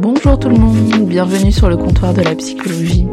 Bonjour 0.00 0.38
tout 0.38 0.48
le 0.48 0.56
monde, 0.56 1.08
bienvenue 1.08 1.50
sur 1.50 1.68
le 1.68 1.76
comptoir 1.76 2.14
de 2.14 2.22
la 2.22 2.36
psychologie. 2.36 3.08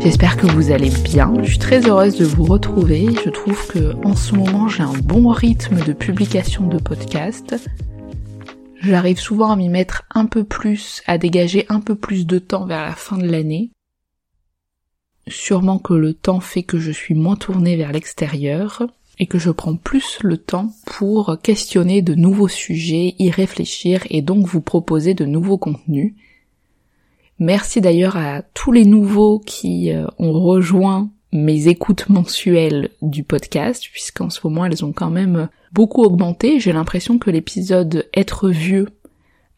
J'espère 0.00 0.36
que 0.36 0.48
vous 0.48 0.72
allez 0.72 0.90
bien. 0.90 1.32
Je 1.44 1.50
suis 1.50 1.60
très 1.60 1.88
heureuse 1.88 2.18
de 2.18 2.24
vous 2.24 2.42
retrouver. 2.42 3.06
Je 3.24 3.30
trouve 3.30 3.64
que 3.68 3.94
en 4.04 4.16
ce 4.16 4.34
moment, 4.34 4.66
j'ai 4.66 4.82
un 4.82 4.92
bon 4.92 5.28
rythme 5.28 5.84
de 5.84 5.92
publication 5.92 6.66
de 6.66 6.78
podcasts. 6.78 7.54
J'arrive 8.80 9.20
souvent 9.20 9.52
à 9.52 9.56
m'y 9.56 9.68
mettre 9.68 10.02
un 10.12 10.26
peu 10.26 10.42
plus, 10.42 11.04
à 11.06 11.18
dégager 11.18 11.66
un 11.68 11.78
peu 11.78 11.94
plus 11.94 12.26
de 12.26 12.40
temps 12.40 12.66
vers 12.66 12.82
la 12.82 12.96
fin 12.96 13.16
de 13.16 13.28
l'année. 13.28 13.70
Sûrement 15.28 15.78
que 15.78 15.94
le 15.94 16.14
temps 16.14 16.40
fait 16.40 16.64
que 16.64 16.80
je 16.80 16.90
suis 16.90 17.14
moins 17.14 17.36
tournée 17.36 17.76
vers 17.76 17.92
l'extérieur 17.92 18.82
et 19.18 19.26
que 19.26 19.38
je 19.38 19.50
prends 19.50 19.76
plus 19.76 20.18
le 20.22 20.36
temps 20.36 20.72
pour 20.86 21.38
questionner 21.42 22.02
de 22.02 22.14
nouveaux 22.14 22.48
sujets, 22.48 23.14
y 23.18 23.30
réfléchir 23.30 24.04
et 24.10 24.22
donc 24.22 24.46
vous 24.46 24.60
proposer 24.60 25.14
de 25.14 25.24
nouveaux 25.24 25.58
contenus. 25.58 26.14
Merci 27.38 27.80
d'ailleurs 27.80 28.16
à 28.16 28.42
tous 28.42 28.72
les 28.72 28.84
nouveaux 28.84 29.40
qui 29.40 29.92
euh, 29.92 30.06
ont 30.18 30.32
rejoint 30.32 31.10
mes 31.32 31.66
écoutes 31.66 32.08
mensuelles 32.08 32.90
du 33.02 33.24
podcast, 33.24 33.84
puisqu'en 33.90 34.30
ce 34.30 34.40
moment 34.44 34.64
elles 34.66 34.84
ont 34.84 34.92
quand 34.92 35.10
même 35.10 35.48
beaucoup 35.72 36.04
augmenté. 36.04 36.60
J'ai 36.60 36.72
l'impression 36.72 37.18
que 37.18 37.30
l'épisode 37.30 38.08
Être 38.14 38.50
vieux, 38.50 38.88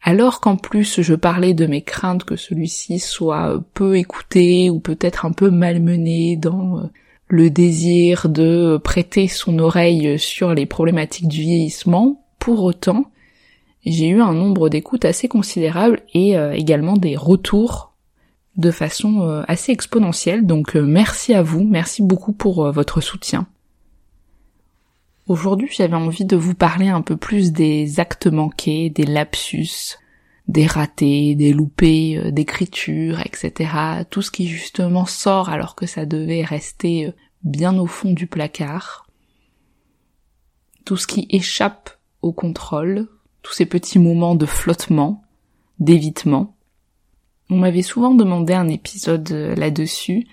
alors 0.01 0.41
qu'en 0.41 0.57
plus 0.57 1.01
je 1.01 1.13
parlais 1.13 1.53
de 1.53 1.67
mes 1.67 1.83
craintes 1.83 2.23
que 2.23 2.35
celui-ci 2.35 2.97
soit 2.97 3.63
peu 3.75 3.95
écouté 3.95 4.71
ou 4.71 4.79
peut-être 4.79 5.25
un 5.25 5.31
peu 5.31 5.51
malmené 5.51 6.35
dans 6.35 6.79
euh, 6.79 6.83
le 7.27 7.49
désir 7.49 8.29
de 8.29 8.77
prêter 8.77 9.27
son 9.27 9.59
oreille 9.59 10.17
sur 10.17 10.53
les 10.53 10.65
problématiques 10.65 11.27
du 11.27 11.41
vieillissement, 11.41 12.25
pour 12.39 12.63
autant, 12.63 13.11
j'ai 13.85 14.07
eu 14.07 14.21
un 14.21 14.33
nombre 14.33 14.69
d'écoutes 14.69 15.05
assez 15.05 15.27
considérable 15.27 16.01
et 16.13 16.37
euh, 16.37 16.53
également 16.53 16.95
des 16.97 17.15
retours 17.15 17.93
de 18.55 18.71
façon 18.71 19.21
euh, 19.21 19.43
assez 19.47 19.71
exponentielle. 19.71 20.45
Donc 20.45 20.75
euh, 20.75 20.81
merci 20.81 21.33
à 21.33 21.41
vous, 21.41 21.63
merci 21.63 22.01
beaucoup 22.01 22.33
pour 22.33 22.71
votre 22.71 23.01
soutien. 23.01 23.47
Aujourd'hui, 25.27 25.69
j'avais 25.75 25.95
envie 25.95 26.23
de 26.23 26.37
vous 26.37 26.53
parler 26.53 26.87
un 26.87 27.01
peu 27.01 27.17
plus 27.17 27.51
des 27.51 27.99
actes 27.99 28.27
manqués, 28.27 28.89
des 28.89 29.05
lapsus, 29.05 29.97
des 30.47 30.65
ratés, 30.65 31.35
des 31.35 31.53
loupés 31.53 32.31
d'écriture, 32.31 33.19
etc. 33.19 33.71
Tout 34.09 34.21
ce 34.21 34.31
qui 34.31 34.47
justement 34.47 35.05
sort 35.05 35.49
alors 35.49 35.75
que 35.75 35.85
ça 35.85 36.05
devait 36.05 36.43
rester 36.43 37.13
bien 37.43 37.77
au 37.77 37.85
fond 37.85 38.11
du 38.11 38.27
placard. 38.27 39.07
Tout 40.85 40.97
ce 40.97 41.07
qui 41.07 41.27
échappe 41.29 41.89
au 42.21 42.31
contrôle, 42.31 43.07
tous 43.41 43.53
ces 43.53 43.65
petits 43.65 43.99
moments 43.99 44.35
de 44.35 44.45
flottement, 44.45 45.23
d'évitement. 45.79 46.55
On 47.49 47.57
m'avait 47.57 47.81
souvent 47.81 48.13
demandé 48.13 48.53
un 48.53 48.67
épisode 48.67 49.29
là-dessus, 49.29 50.27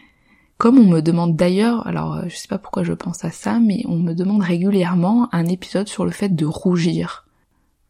comme 0.58 0.78
on 0.78 0.88
me 0.88 1.00
demande 1.00 1.36
d'ailleurs, 1.36 1.86
alors 1.86 2.28
je 2.28 2.36
sais 2.36 2.48
pas 2.48 2.58
pourquoi 2.58 2.84
je 2.84 2.92
pense 2.92 3.24
à 3.24 3.30
ça, 3.30 3.58
mais 3.58 3.82
on 3.86 3.98
me 3.98 4.14
demande 4.14 4.42
régulièrement 4.42 5.28
un 5.32 5.46
épisode 5.46 5.88
sur 5.88 6.04
le 6.04 6.12
fait 6.12 6.28
de 6.28 6.46
rougir, 6.46 7.23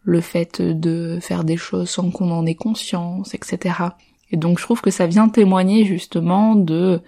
le 0.04 0.20
fait 0.20 0.62
de 0.62 1.18
faire 1.20 1.44
des 1.44 1.56
choses 1.56 1.90
sans 1.90 2.10
qu'on 2.10 2.30
en 2.30 2.46
ait 2.46 2.54
conscience, 2.54 3.34
etc. 3.34 3.76
Et 4.30 4.36
donc 4.36 4.58
je 4.58 4.64
trouve 4.64 4.80
que 4.80 4.90
ça 4.90 5.06
vient 5.06 5.28
témoigner 5.28 5.84
justement 5.84 6.54
de 6.54 7.00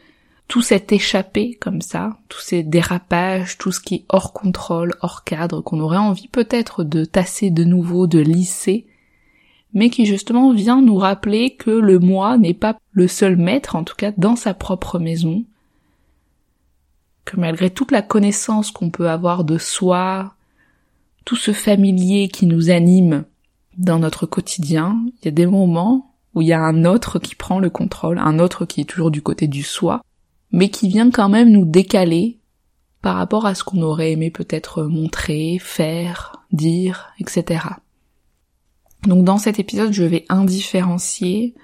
tout 0.48 0.62
cet 0.62 0.92
échappé 0.92 1.54
comme 1.60 1.80
ça, 1.80 2.16
tous 2.28 2.40
ces 2.40 2.62
dérapages, 2.62 3.58
tout 3.58 3.72
ce 3.72 3.80
qui 3.80 3.96
est 3.96 4.04
hors 4.08 4.32
contrôle, 4.32 4.94
hors 5.02 5.24
cadre, 5.24 5.60
qu'on 5.60 5.80
aurait 5.80 5.96
envie 5.96 6.28
peut-être 6.28 6.84
de 6.84 7.04
tasser 7.04 7.50
de 7.50 7.64
nouveau, 7.64 8.06
de 8.06 8.20
lisser, 8.20 8.86
mais 9.74 9.90
qui 9.90 10.06
justement 10.06 10.52
vient 10.52 10.80
nous 10.80 10.96
rappeler 10.96 11.50
que 11.56 11.70
le 11.70 11.98
moi 11.98 12.38
n'est 12.38 12.54
pas 12.54 12.78
le 12.92 13.08
seul 13.08 13.36
maître, 13.36 13.76
en 13.76 13.84
tout 13.84 13.96
cas 13.96 14.12
dans 14.16 14.36
sa 14.36 14.54
propre 14.54 14.98
maison, 14.98 15.44
que 17.24 17.38
malgré 17.38 17.70
toute 17.70 17.90
la 17.90 18.02
connaissance 18.02 18.70
qu'on 18.70 18.90
peut 18.90 19.10
avoir 19.10 19.42
de 19.42 19.58
soi, 19.58 20.35
tout 21.26 21.36
ce 21.36 21.52
familier 21.52 22.28
qui 22.28 22.46
nous 22.46 22.70
anime 22.70 23.24
dans 23.76 23.98
notre 23.98 24.24
quotidien, 24.24 25.04
il 25.06 25.24
y 25.26 25.28
a 25.28 25.32
des 25.32 25.44
moments 25.44 26.14
où 26.34 26.40
il 26.40 26.48
y 26.48 26.52
a 26.52 26.62
un 26.62 26.84
autre 26.84 27.18
qui 27.18 27.34
prend 27.34 27.58
le 27.58 27.68
contrôle, 27.68 28.18
un 28.18 28.38
autre 28.38 28.64
qui 28.64 28.80
est 28.80 28.84
toujours 28.84 29.10
du 29.10 29.20
côté 29.20 29.48
du 29.48 29.62
soi, 29.62 30.02
mais 30.52 30.70
qui 30.70 30.88
vient 30.88 31.10
quand 31.10 31.28
même 31.28 31.50
nous 31.50 31.66
décaler 31.66 32.38
par 33.02 33.16
rapport 33.16 33.44
à 33.44 33.54
ce 33.54 33.64
qu'on 33.64 33.82
aurait 33.82 34.12
aimé 34.12 34.30
peut-être 34.30 34.84
montrer, 34.84 35.58
faire, 35.60 36.44
dire, 36.52 37.08
etc. 37.18 37.64
Donc 39.02 39.24
dans 39.24 39.38
cet 39.38 39.58
épisode, 39.58 39.92
je 39.92 40.04
vais 40.04 40.26
indifférencier 40.28 41.54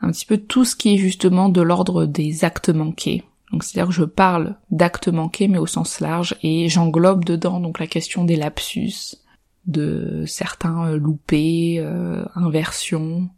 un 0.00 0.12
petit 0.12 0.24
peu 0.24 0.38
tout 0.38 0.64
ce 0.64 0.76
qui 0.76 0.94
est 0.94 0.98
justement 0.98 1.48
de 1.48 1.60
l'ordre 1.60 2.06
des 2.06 2.44
actes 2.44 2.70
manqués. 2.70 3.24
Donc 3.52 3.64
c'est-à-dire 3.64 3.88
que 3.88 3.94
je 3.94 4.04
parle 4.04 4.56
d'actes 4.70 5.08
manqués 5.08 5.48
mais 5.48 5.58
au 5.58 5.66
sens 5.66 6.00
large 6.00 6.36
et 6.42 6.68
j'englobe 6.68 7.24
dedans 7.24 7.60
donc 7.60 7.78
la 7.78 7.86
question 7.86 8.24
des 8.24 8.36
lapsus, 8.36 9.16
de 9.66 10.24
certains 10.26 10.92
loupés, 10.96 11.76
euh, 11.78 12.24
inversions, 12.34 13.28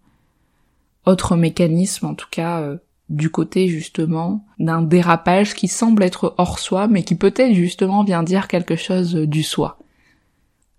autres 1.06 1.36
mécanismes 1.36 2.06
en 2.06 2.14
tout 2.14 2.28
cas 2.30 2.60
euh, 2.60 2.78
du 3.08 3.30
côté 3.30 3.68
justement 3.68 4.46
d'un 4.58 4.82
dérapage 4.82 5.54
qui 5.54 5.68
semble 5.68 6.02
être 6.02 6.34
hors 6.38 6.58
soi, 6.58 6.88
mais 6.88 7.02
qui 7.02 7.14
peut-être 7.14 7.54
justement 7.54 8.04
vient 8.04 8.22
dire 8.22 8.48
quelque 8.48 8.76
chose 8.76 9.14
du 9.14 9.42
soi. 9.42 9.78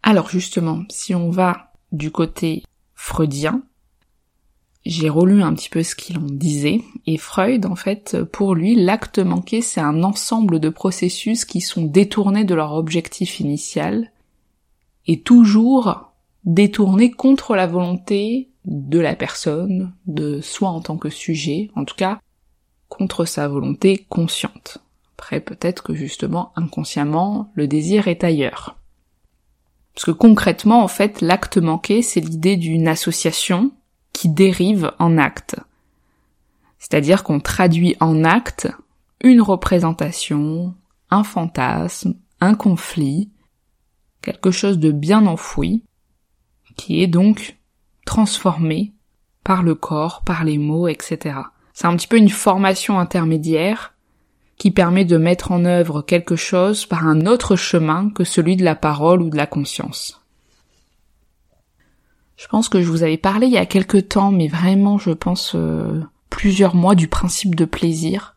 Alors 0.02 0.30
justement, 0.30 0.84
si 0.90 1.14
on 1.14 1.30
va 1.30 1.72
du 1.92 2.12
côté 2.12 2.64
freudien, 2.96 3.62
j'ai 4.86 5.10
relu 5.10 5.42
un 5.42 5.54
petit 5.54 5.70
peu 5.70 5.84
ce 5.84 5.96
qu'il 5.96 6.18
en 6.18 6.26
disait, 6.26 6.82
et 7.08 7.18
Freud, 7.18 7.66
en 7.66 7.76
fait, 7.76 8.22
pour 8.32 8.54
lui, 8.54 8.76
l'acte 8.76 9.20
manqué, 9.20 9.62
c'est 9.62 9.82
un 9.82 10.04
ensemble 10.04 10.60
de 10.60 10.70
processus 10.70 11.46
qui 11.46 11.62
sont 11.62 11.84
détournés 11.84 12.44
de 12.44 12.56
leur 12.56 12.74
objectif 12.74 13.40
initial, 13.40 14.12
et 15.08 15.22
toujours 15.22 16.12
détournés 16.44 17.12
contre 17.12 17.56
la 17.56 17.68
volonté 17.68 18.50
de 18.66 19.00
la 19.00 19.16
personne, 19.16 19.94
de 20.06 20.42
soi 20.42 20.70
en 20.70 20.82
tant 20.82 20.98
que 20.98 21.10
sujet, 21.10 21.70
en 21.76 21.86
tout 21.86 21.96
cas 21.96 22.20
contre 22.90 23.26
sa 23.26 23.48
volonté 23.48 24.06
consciente. 24.08 24.78
Après 25.18 25.40
peut-être 25.40 25.84
que 25.84 25.96
justement 25.96 26.52
inconsciemment 26.56 27.52
le 27.56 27.68
désir 27.68 28.08
est 28.08 28.24
ailleurs. 28.24 28.78
Parce 29.96 30.06
que 30.06 30.12
concrètement 30.12 30.84
en 30.84 30.88
fait 30.88 31.22
l'acte 31.22 31.58
manqué 31.58 32.02
c'est 32.02 32.20
l'idée 32.20 32.56
d'une 32.56 32.88
association 32.88 33.72
qui 34.14 34.30
dérive 34.30 34.92
en 35.00 35.18
acte. 35.18 35.58
C'est-à-dire 36.80 37.24
qu'on 37.24 37.40
traduit 37.40 37.96
en 38.00 38.24
acte 38.24 38.70
une 39.22 39.42
représentation, 39.42 40.76
un 41.10 41.24
fantasme, 41.24 42.16
un 42.42 42.56
conflit, 42.56 43.32
quelque 44.22 44.52
chose 44.52 44.80
de 44.80 44.92
bien 44.92 45.26
enfoui, 45.26 45.84
qui 46.76 47.02
est 47.02 47.08
donc 47.08 47.58
transformé 48.06 48.94
par 49.44 49.64
le 49.64 49.76
corps, 49.76 50.24
par 50.26 50.44
les 50.44 50.58
mots, 50.58 50.88
etc. 50.88 51.38
C'est 51.74 51.88
un 51.88 51.96
petit 51.96 52.08
peu 52.08 52.18
une 52.18 52.30
formation 52.30 53.00
intermédiaire 53.00 53.94
qui 54.58 54.72
permet 54.72 55.06
de 55.06 55.18
mettre 55.18 55.52
en 55.52 55.66
œuvre 55.66 56.02
quelque 56.02 56.36
chose 56.36 56.86
par 56.86 57.08
un 57.08 57.26
autre 57.26 57.56
chemin 57.56 58.10
que 58.10 58.24
celui 58.24 58.56
de 58.56 58.64
la 58.64 58.76
parole 58.76 59.22
ou 59.22 59.30
de 59.30 59.38
la 59.38 59.48
conscience. 59.48 60.23
Je 62.36 62.48
pense 62.48 62.70
que 62.70 62.82
je 62.82 62.90
vous 62.90 63.04
avais 63.04 63.18
parlé 63.18 63.48
il 63.48 63.54
y 63.54 63.58
a 63.58 63.66
quelque 63.66 63.98
temps, 63.98 64.32
mais 64.32 64.48
vraiment 64.48 64.98
je 64.98 65.12
pense 65.12 65.54
euh, 65.56 66.02
plusieurs 66.30 66.76
mois 66.76 66.96
du 66.96 67.08
principe 67.08 67.56
de 67.56 67.66
plaisir, 67.66 68.36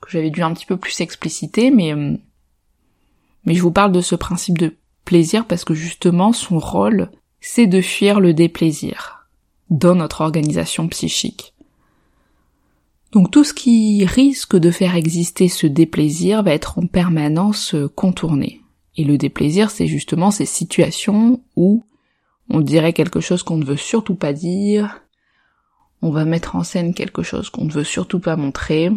que 0.00 0.10
j'avais 0.10 0.30
dû 0.30 0.42
un 0.42 0.52
petit 0.52 0.66
peu 0.66 0.76
plus 0.76 1.00
expliciter, 1.00 1.70
mais, 1.70 1.92
euh, 1.92 2.16
mais 3.44 3.54
je 3.54 3.62
vous 3.62 3.72
parle 3.72 3.92
de 3.92 4.00
ce 4.00 4.14
principe 4.14 4.58
de 4.58 4.76
plaisir 5.04 5.46
parce 5.46 5.64
que 5.64 5.74
justement 5.74 6.32
son 6.32 6.58
rôle 6.58 7.10
c'est 7.40 7.66
de 7.66 7.82
fuir 7.82 8.20
le 8.20 8.32
déplaisir 8.32 9.26
dans 9.68 9.94
notre 9.94 10.22
organisation 10.22 10.88
psychique. 10.88 11.52
Donc 13.12 13.30
tout 13.30 13.44
ce 13.44 13.52
qui 13.52 14.04
risque 14.06 14.56
de 14.56 14.70
faire 14.70 14.96
exister 14.96 15.48
ce 15.48 15.66
déplaisir 15.66 16.42
va 16.42 16.52
être 16.52 16.78
en 16.78 16.86
permanence 16.86 17.76
contourné. 17.94 18.62
Et 18.96 19.04
le 19.04 19.18
déplaisir, 19.18 19.70
c'est 19.70 19.86
justement 19.86 20.30
ces 20.30 20.46
situations 20.46 21.40
où 21.54 21.84
on 22.48 22.60
dirait 22.60 22.92
quelque 22.92 23.20
chose 23.20 23.42
qu'on 23.42 23.56
ne 23.56 23.64
veut 23.64 23.76
surtout 23.76 24.14
pas 24.14 24.32
dire, 24.32 25.00
on 26.02 26.10
va 26.10 26.24
mettre 26.24 26.56
en 26.56 26.64
scène 26.64 26.94
quelque 26.94 27.22
chose 27.22 27.50
qu'on 27.50 27.64
ne 27.64 27.72
veut 27.72 27.84
surtout 27.84 28.20
pas 28.20 28.36
montrer, 28.36 28.90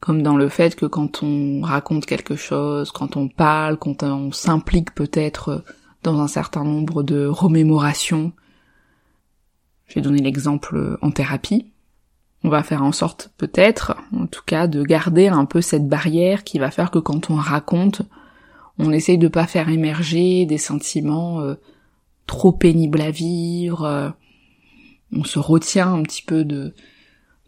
comme 0.00 0.22
dans 0.22 0.36
le 0.36 0.48
fait 0.48 0.74
que 0.74 0.86
quand 0.86 1.22
on 1.22 1.60
raconte 1.60 2.06
quelque 2.06 2.36
chose, 2.36 2.90
quand 2.90 3.16
on 3.16 3.28
parle, 3.28 3.76
quand 3.76 4.02
on 4.02 4.32
s'implique 4.32 4.94
peut-être 4.94 5.62
dans 6.02 6.20
un 6.20 6.28
certain 6.28 6.64
nombre 6.64 7.02
de 7.02 7.26
remémorations, 7.26 8.32
je 9.86 9.96
vais 9.96 10.00
donner 10.00 10.22
l'exemple 10.22 10.98
en 11.02 11.10
thérapie, 11.10 11.72
on 12.42 12.48
va 12.48 12.62
faire 12.62 12.82
en 12.82 12.92
sorte 12.92 13.30
peut-être, 13.36 13.96
en 14.16 14.26
tout 14.26 14.42
cas, 14.46 14.66
de 14.66 14.82
garder 14.82 15.28
un 15.28 15.44
peu 15.44 15.60
cette 15.60 15.88
barrière 15.88 16.44
qui 16.44 16.58
va 16.58 16.70
faire 16.70 16.90
que 16.90 16.98
quand 16.98 17.28
on 17.28 17.34
raconte, 17.34 18.02
on 18.78 18.92
essaye 18.92 19.18
de 19.18 19.28
pas 19.28 19.46
faire 19.46 19.68
émerger 19.68 20.46
des 20.46 20.56
sentiments 20.56 21.42
euh, 21.42 21.56
trop 22.26 22.52
pénibles 22.52 23.00
à 23.00 23.10
vivre, 23.10 23.84
euh, 23.84 24.10
on 25.12 25.24
se 25.24 25.38
retient 25.38 25.92
un 25.92 26.02
petit 26.02 26.22
peu 26.22 26.44
de 26.44 26.74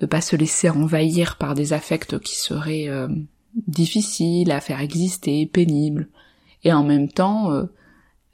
de 0.00 0.06
pas 0.06 0.20
se 0.20 0.34
laisser 0.34 0.68
envahir 0.68 1.36
par 1.38 1.54
des 1.54 1.72
affects 1.72 2.18
qui 2.18 2.34
seraient 2.34 2.88
euh, 2.88 3.06
difficiles 3.54 4.50
à 4.50 4.60
faire 4.60 4.80
exister, 4.80 5.46
pénibles. 5.46 6.08
Et 6.64 6.72
en 6.72 6.82
même 6.82 7.08
temps, 7.08 7.52
euh, 7.52 7.66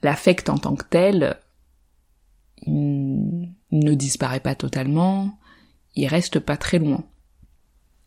l'affect 0.01 0.49
en 0.49 0.57
tant 0.57 0.75
que 0.75 0.85
tel, 0.89 1.37
il 2.65 3.53
ne 3.71 3.93
disparaît 3.93 4.39
pas 4.39 4.55
totalement, 4.55 5.37
il 5.95 6.07
reste 6.07 6.39
pas 6.39 6.57
très 6.57 6.79
loin. 6.79 7.03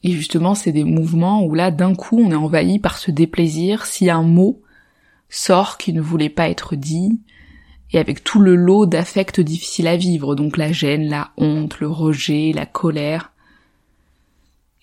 Et 0.03 0.11
justement, 0.11 0.57
c'est 0.57 0.73
des 0.73 0.85
mouvements 0.85 1.45
où 1.45 1.55
là, 1.55 1.71
d'un 1.71 1.95
coup, 1.95 2.19
on 2.19 2.33
est 2.33 2.35
envahi 2.35 2.81
par 2.81 2.99
ce 2.99 3.13
déplaisir 3.13 3.87
si 3.87 4.11
un 4.11 4.25
mot 4.25 4.61
sort 5.29 5.79
qui 5.79 5.93
ne 5.93 6.01
voulait 6.01 6.29
pas 6.29 6.49
être 6.49 6.75
dit, 6.75 7.21
et 7.93 7.99
avec 7.99 8.25
tout 8.25 8.41
le 8.41 8.57
lot 8.57 8.87
d'affects 8.87 9.41
difficiles 9.41 9.89
à 9.89 9.97
vivre, 9.97 10.35
donc 10.35 10.57
la 10.57 10.73
gêne, 10.73 11.09
la 11.09 11.31
honte, 11.37 11.81
le 11.81 11.89
rejet, 11.89 12.53
la 12.55 12.67
colère, 12.67 13.33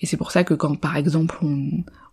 et 0.01 0.05
c'est 0.05 0.17
pour 0.17 0.31
ça 0.31 0.43
que 0.43 0.53
quand 0.53 0.75
par 0.75 0.97
exemple 0.97 1.37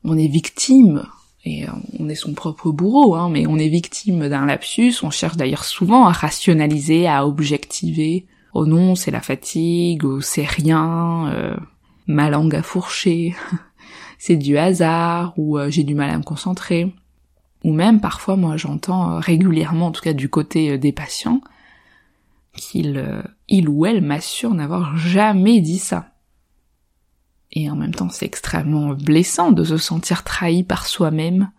on, 0.05 0.19
est 0.19 0.27
victime, 0.27 1.05
et 1.45 1.65
on 1.99 2.09
est 2.09 2.17
son 2.17 2.35
propre 2.35 2.71
bourreau, 2.71 3.15
hein, 3.15 3.31
mais 3.31 3.47
on 3.47 3.59
est 3.59 3.69
victime 3.69 4.29
d'un 4.29 4.47
lapsus, 4.47 4.95
on 5.03 5.11
cherche 5.11 5.37
d'ailleurs 5.37 5.65
souvent 5.65 6.07
à 6.07 6.13
rationaliser, 6.13 7.07
à 7.07 7.27
objectiver. 7.27 8.27
Oh 8.55 8.67
non, 8.67 8.95
c'est 8.95 9.11
la 9.11 9.21
fatigue, 9.21 10.05
ou 10.05 10.21
c'est 10.21 10.45
rien, 10.45 11.31
euh, 11.33 11.57
ma 12.07 12.31
langue 12.31 12.55
a 12.55 12.63
fourché, 12.63 13.37
c'est 14.19 14.37
du 14.37 14.59
hasard, 14.59 15.35
ou 15.37 15.59
euh, 15.59 15.71
j'ai 15.71 15.85
du 15.85 15.95
mal 15.95 16.11
à 16.11 16.19
me 16.19 16.25
concentrer. 16.25 16.93
Ou 17.67 17.73
même 17.73 18.01
parfois, 18.01 18.37
moi 18.37 18.57
j'entends 18.57 19.11
euh, 19.11 19.19
régulièrement, 19.19 19.89
en 19.89 19.93
tout 19.93 20.01
cas 20.01 20.13
du 20.13 20.31
côté 20.31 20.79
des 20.79 20.93
patients, 20.93 21.41
qu'il 22.55 23.23
il 23.49 23.69
ou 23.69 23.85
elle 23.85 24.01
m'assure 24.01 24.55
n'avoir 24.55 24.97
jamais 24.97 25.61
dit 25.61 25.79
ça. 25.79 26.15
Et 27.53 27.69
en 27.69 27.75
même 27.75 27.95
temps, 27.95 28.09
c'est 28.09 28.25
extrêmement 28.25 28.95
blessant 28.95 29.51
de 29.51 29.65
se 29.65 29.77
sentir 29.79 30.23
trahi 30.23 30.63
par 30.63 30.87
soi-même, 30.87 31.51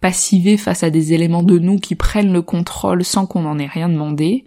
passivé 0.00 0.56
face 0.56 0.82
à 0.82 0.90
des 0.90 1.12
éléments 1.12 1.42
de 1.42 1.58
nous 1.58 1.78
qui 1.78 1.94
prennent 1.94 2.32
le 2.32 2.42
contrôle 2.42 3.04
sans 3.04 3.26
qu'on 3.26 3.44
en 3.44 3.58
ait 3.58 3.66
rien 3.66 3.90
demandé, 3.90 4.46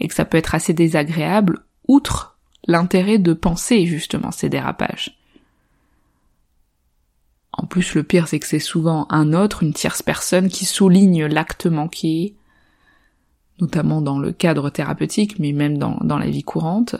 et 0.00 0.08
que 0.08 0.14
ça 0.14 0.24
peut 0.24 0.38
être 0.38 0.56
assez 0.56 0.74
désagréable, 0.74 1.60
outre 1.86 2.36
l'intérêt 2.66 3.18
de 3.18 3.32
penser 3.32 3.86
justement 3.86 4.32
ces 4.32 4.48
dérapages. 4.48 5.16
En 7.56 7.66
plus, 7.66 7.94
le 7.94 8.02
pire, 8.02 8.28
c'est 8.28 8.38
que 8.38 8.46
c'est 8.46 8.58
souvent 8.58 9.06
un 9.08 9.32
autre, 9.32 9.62
une 9.62 9.72
tierce 9.72 10.02
personne 10.02 10.48
qui 10.48 10.66
souligne 10.66 11.24
l'acte 11.24 11.66
manqué, 11.66 12.36
notamment 13.60 14.02
dans 14.02 14.18
le 14.18 14.32
cadre 14.32 14.68
thérapeutique, 14.68 15.38
mais 15.38 15.52
même 15.52 15.78
dans, 15.78 16.18
la 16.18 16.28
vie 16.28 16.42
courante, 16.42 16.96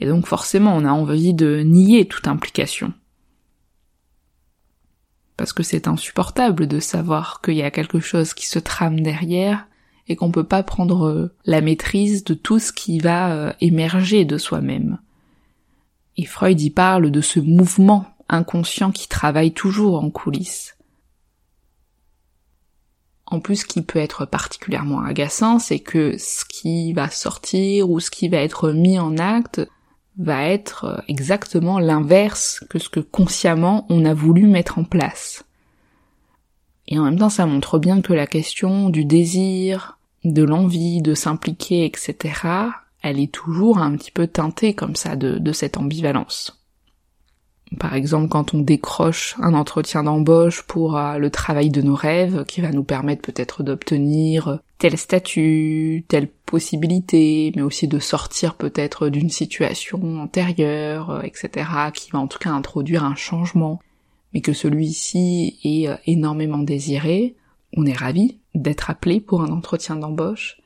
et 0.00 0.06
donc 0.06 0.26
forcément 0.26 0.76
on 0.76 0.84
a 0.84 0.90
envie 0.90 1.34
de 1.34 1.60
nier 1.60 2.06
toute 2.06 2.26
implication. 2.26 2.92
Parce 5.36 5.52
que 5.52 5.62
c'est 5.62 5.86
insupportable 5.86 6.66
de 6.66 6.80
savoir 6.80 7.40
qu'il 7.40 7.54
y 7.54 7.62
a 7.62 7.70
quelque 7.70 8.00
chose 8.00 8.34
qui 8.34 8.46
se 8.46 8.58
trame 8.58 9.00
derrière 9.00 9.66
et 10.08 10.16
qu'on 10.16 10.32
peut 10.32 10.44
pas 10.44 10.62
prendre 10.62 11.30
la 11.44 11.60
maîtrise 11.60 12.24
de 12.24 12.34
tout 12.34 12.58
ce 12.58 12.72
qui 12.72 12.98
va 12.98 13.32
euh, 13.32 13.52
émerger 13.60 14.24
de 14.24 14.38
soi-même. 14.38 14.98
Et 16.16 16.24
Freud 16.24 16.60
y 16.60 16.70
parle 16.70 17.10
de 17.10 17.20
ce 17.20 17.38
mouvement 17.38 18.15
inconscient 18.28 18.92
qui 18.92 19.08
travaille 19.08 19.52
toujours 19.52 20.02
en 20.02 20.10
coulisses. 20.10 20.76
En 23.26 23.40
plus, 23.40 23.56
ce 23.56 23.64
qui 23.64 23.82
peut 23.82 23.98
être 23.98 24.24
particulièrement 24.24 25.00
agaçant, 25.00 25.58
c'est 25.58 25.80
que 25.80 26.16
ce 26.16 26.44
qui 26.44 26.92
va 26.92 27.10
sortir 27.10 27.90
ou 27.90 27.98
ce 27.98 28.10
qui 28.10 28.28
va 28.28 28.38
être 28.38 28.70
mis 28.70 28.98
en 28.98 29.18
acte 29.18 29.66
va 30.18 30.44
être 30.44 30.84
euh, 30.84 31.00
exactement 31.08 31.78
l'inverse 31.78 32.64
que 32.70 32.78
ce 32.78 32.88
que 32.88 33.00
consciemment 33.00 33.84
on 33.90 34.04
a 34.04 34.14
voulu 34.14 34.46
mettre 34.46 34.78
en 34.78 34.84
place. 34.84 35.44
Et 36.88 36.98
en 36.98 37.04
même 37.04 37.18
temps, 37.18 37.28
ça 37.28 37.46
montre 37.46 37.78
bien 37.78 38.00
que 38.00 38.12
la 38.12 38.28
question 38.28 38.90
du 38.90 39.04
désir, 39.04 39.98
de 40.24 40.42
l'envie 40.42 41.02
de 41.02 41.14
s'impliquer, 41.14 41.84
etc., 41.84 42.16
elle 43.02 43.20
est 43.20 43.32
toujours 43.32 43.78
un 43.78 43.96
petit 43.96 44.12
peu 44.12 44.26
teintée 44.26 44.74
comme 44.74 44.96
ça 44.96 45.16
de, 45.16 45.38
de 45.38 45.52
cette 45.52 45.76
ambivalence. 45.76 46.65
Par 47.80 47.94
exemple, 47.94 48.28
quand 48.28 48.54
on 48.54 48.60
décroche 48.60 49.34
un 49.40 49.52
entretien 49.54 50.04
d'embauche 50.04 50.62
pour 50.62 50.96
euh, 50.96 51.18
le 51.18 51.30
travail 51.30 51.68
de 51.70 51.82
nos 51.82 51.96
rêves, 51.96 52.44
qui 52.44 52.60
va 52.60 52.70
nous 52.70 52.84
permettre 52.84 53.22
peut-être 53.22 53.64
d'obtenir 53.64 54.60
tel 54.78 54.96
statut, 54.96 56.04
telle 56.06 56.28
possibilité, 56.28 57.52
mais 57.56 57.62
aussi 57.62 57.88
de 57.88 57.98
sortir 57.98 58.54
peut-être 58.54 59.08
d'une 59.08 59.30
situation 59.30 60.20
antérieure, 60.20 61.10
euh, 61.10 61.22
etc., 61.22 61.68
qui 61.92 62.10
va 62.12 62.20
en 62.20 62.28
tout 62.28 62.38
cas 62.38 62.50
introduire 62.50 63.04
un 63.04 63.16
changement, 63.16 63.80
mais 64.32 64.42
que 64.42 64.52
celui-ci 64.52 65.58
est 65.64 65.88
euh, 65.88 65.96
énormément 66.06 66.58
désiré, 66.58 67.34
on 67.76 67.84
est 67.84 67.96
ravi 67.96 68.38
d'être 68.54 68.90
appelé 68.90 69.20
pour 69.20 69.42
un 69.42 69.50
entretien 69.50 69.96
d'embauche. 69.96 70.60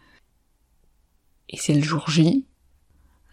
Et 1.49 1.56
c'est 1.56 1.75
le 1.75 1.82
jour 1.82 2.11
J, 2.11 2.47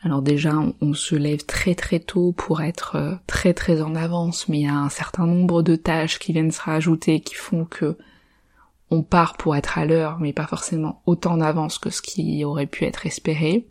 alors 0.07 0.21
déjà, 0.21 0.53
on, 0.79 0.93
se 0.93 1.15
lève 1.15 1.43
très 1.43 1.75
très 1.75 1.99
tôt 1.99 2.31
pour 2.31 2.61
être 2.61 2.95
euh, 2.95 3.15
très 3.27 3.53
très 3.53 3.81
en 3.81 3.93
avance, 3.93 4.47
mais 4.47 4.59
il 4.59 4.63
y 4.63 4.69
a 4.69 4.73
un 4.73 4.87
certain 4.87 5.25
nombre 5.25 5.61
de 5.63 5.75
tâches 5.75 6.17
qui 6.17 6.31
viennent 6.31 6.53
se 6.53 6.61
rajouter 6.61 7.19
qui 7.19 7.35
font 7.35 7.65
que 7.65 7.97
on 8.89 9.03
part 9.03 9.35
pour 9.35 9.57
être 9.57 9.77
à 9.77 9.85
l'heure, 9.85 10.17
mais 10.21 10.31
pas 10.31 10.47
forcément 10.47 11.01
autant 11.05 11.35
d'avance 11.35 11.77
que 11.77 11.89
ce 11.89 12.01
qui 12.01 12.45
aurait 12.45 12.67
pu 12.67 12.85
être 12.85 13.05
espéré. 13.05 13.67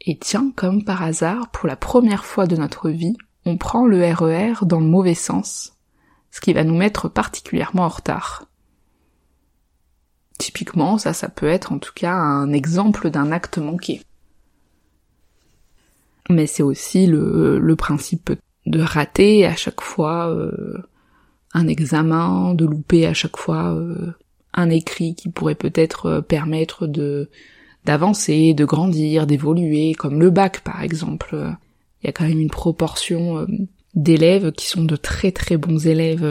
Et 0.00 0.18
tiens, 0.18 0.52
comme 0.56 0.84
par 0.84 1.04
hasard, 1.04 1.48
pour 1.52 1.68
la 1.68 1.76
première 1.76 2.24
fois 2.24 2.48
de 2.48 2.56
notre 2.56 2.90
vie, 2.90 3.16
on 3.46 3.56
prend 3.56 3.86
le 3.86 4.12
RER 4.12 4.54
e 4.60 4.64
dans 4.64 4.80
le 4.80 4.86
mauvais 4.86 5.14
sens, 5.14 5.74
ce 6.32 6.40
qui 6.40 6.52
va 6.52 6.64
nous 6.64 6.76
mettre 6.76 7.08
particulièrement 7.08 7.84
en 7.84 7.90
retard. 7.90 8.48
Typiquement, 10.36 10.98
ça, 10.98 11.12
ça 11.12 11.28
peut 11.28 11.46
être 11.46 11.70
en 11.70 11.78
tout 11.78 11.92
cas 11.94 12.14
un 12.14 12.52
exemple 12.52 13.10
d'un 13.10 13.30
acte 13.30 13.58
manqué 13.58 14.02
mais 16.30 16.46
c'est 16.46 16.62
aussi 16.62 17.06
le, 17.06 17.58
le, 17.58 17.76
principe 17.76 18.32
de 18.66 18.80
rater 18.80 19.44
à 19.44 19.56
chaque 19.56 19.80
fois 19.80 20.30
euh, 20.30 20.78
un 21.52 21.68
examen, 21.68 22.54
de 22.54 22.64
louper 22.64 23.06
à 23.06 23.14
chaque 23.14 23.36
fois 23.36 23.74
euh, 23.74 24.12
un 24.54 24.70
écrit 24.70 25.14
qui 25.14 25.28
pourrait 25.30 25.54
peut-être 25.54 26.06
euh, 26.06 26.20
permettre 26.20 26.86
de 26.86 27.30
d'avancer, 27.84 28.54
de 28.54 28.64
grandir, 28.64 29.26
d'évoluer, 29.26 29.92
comme 29.92 30.18
le 30.18 30.30
bac 30.30 30.60
par 30.60 30.82
exemple. 30.82 31.36
Il 32.02 32.06
y 32.06 32.08
a 32.08 32.12
quand 32.12 32.26
même 32.26 32.40
une 32.40 32.48
proportion 32.48 33.46
d'élèves 33.94 34.52
qui 34.52 34.66
sont 34.68 34.84
de 34.84 34.96
très 34.96 35.32
très 35.32 35.58
bons 35.58 35.86
élèves 35.86 36.24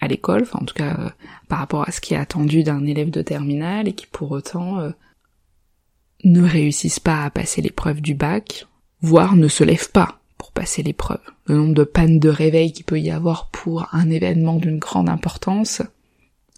à 0.00 0.08
l'école, 0.08 0.42
enfin 0.42 0.58
en 0.60 0.64
tout 0.64 0.74
cas 0.74 1.14
par 1.46 1.60
rapport 1.60 1.88
à 1.88 1.92
ce 1.92 2.00
qui 2.00 2.14
est 2.14 2.16
attendu 2.16 2.64
d'un 2.64 2.84
élève 2.86 3.10
de 3.10 3.22
terminale 3.22 3.86
et 3.86 3.92
qui 3.92 4.08
pour 4.08 4.32
autant 4.32 4.92
ne 6.24 6.42
réussissent 6.42 6.98
pas 6.98 7.22
à 7.22 7.30
passer 7.30 7.62
l'épreuve 7.62 8.00
du 8.00 8.14
bac, 8.14 8.66
voire 9.02 9.36
ne 9.36 9.48
se 9.48 9.64
lève 9.64 9.90
pas 9.90 10.20
pour 10.38 10.52
passer 10.52 10.82
l'épreuve. 10.82 11.20
Le 11.46 11.56
nombre 11.56 11.74
de 11.74 11.84
pannes 11.84 12.18
de 12.18 12.28
réveil 12.28 12.72
qu'il 12.72 12.84
peut 12.84 13.00
y 13.00 13.10
avoir 13.10 13.48
pour 13.50 13.88
un 13.92 14.10
événement 14.10 14.56
d'une 14.56 14.78
grande 14.78 15.08
importance 15.08 15.82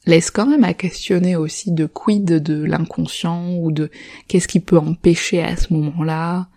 laisse 0.06 0.30
quand 0.30 0.46
même 0.46 0.64
à 0.64 0.74
questionner 0.74 1.36
aussi 1.36 1.72
de 1.72 1.86
quid 1.86 2.24
de 2.24 2.62
l'inconscient 2.62 3.56
ou 3.56 3.72
de 3.72 3.90
qu'est-ce 4.28 4.48
qui 4.48 4.60
peut 4.60 4.78
empêcher 4.78 5.42
à 5.42 5.56
ce 5.56 5.72
moment-là. 5.72 6.48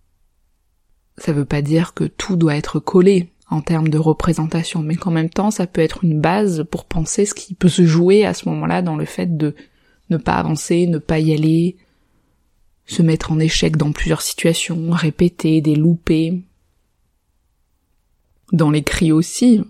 Ça 1.18 1.32
veut 1.32 1.46
pas 1.46 1.62
dire 1.62 1.94
que 1.94 2.04
tout 2.04 2.36
doit 2.36 2.58
être 2.58 2.80
collé 2.80 3.32
en 3.50 3.62
termes 3.62 3.88
de 3.88 3.98
représentation, 3.98 4.84
mais 4.84 4.96
qu'en 4.96 5.12
même 5.12 5.30
temps 5.30 5.52
ça 5.52 5.68
peut 5.68 5.82
être 5.82 6.04
une 6.04 6.20
base 6.20 6.66
pour 6.70 6.86
penser 6.86 7.26
ce 7.26 7.34
qui 7.34 7.54
peut 7.54 7.70
se 7.70 7.86
jouer 7.86 8.26
à 8.26 8.34
ce 8.34 8.50
moment-là 8.50 8.82
dans 8.82 8.98
le 8.98 9.06
fait 9.06 9.38
de 9.38 9.56
ne 10.10 10.18
pas 10.18 10.34
avancer, 10.34 10.86
ne 10.88 10.98
pas 10.98 11.20
y 11.20 11.34
aller, 11.34 11.78
se 12.88 13.02
mettre 13.02 13.32
en 13.32 13.40
échec 13.40 13.78
dans 13.78 13.92
plusieurs 13.92 14.22
situations, 14.22 14.90
répéter 14.92 15.62
des 15.62 15.76
loupés. 15.76 16.42
dans 18.54 18.72
l'écrit 18.72 19.12
aussi. 19.12 19.62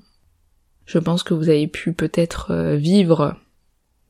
Je 0.86 1.00
pense 1.00 1.24
que 1.24 1.34
vous 1.34 1.50
avez 1.50 1.68
pu 1.68 1.94
peut-être 1.94 2.52
euh, 2.52 2.76
vivre 2.76 3.36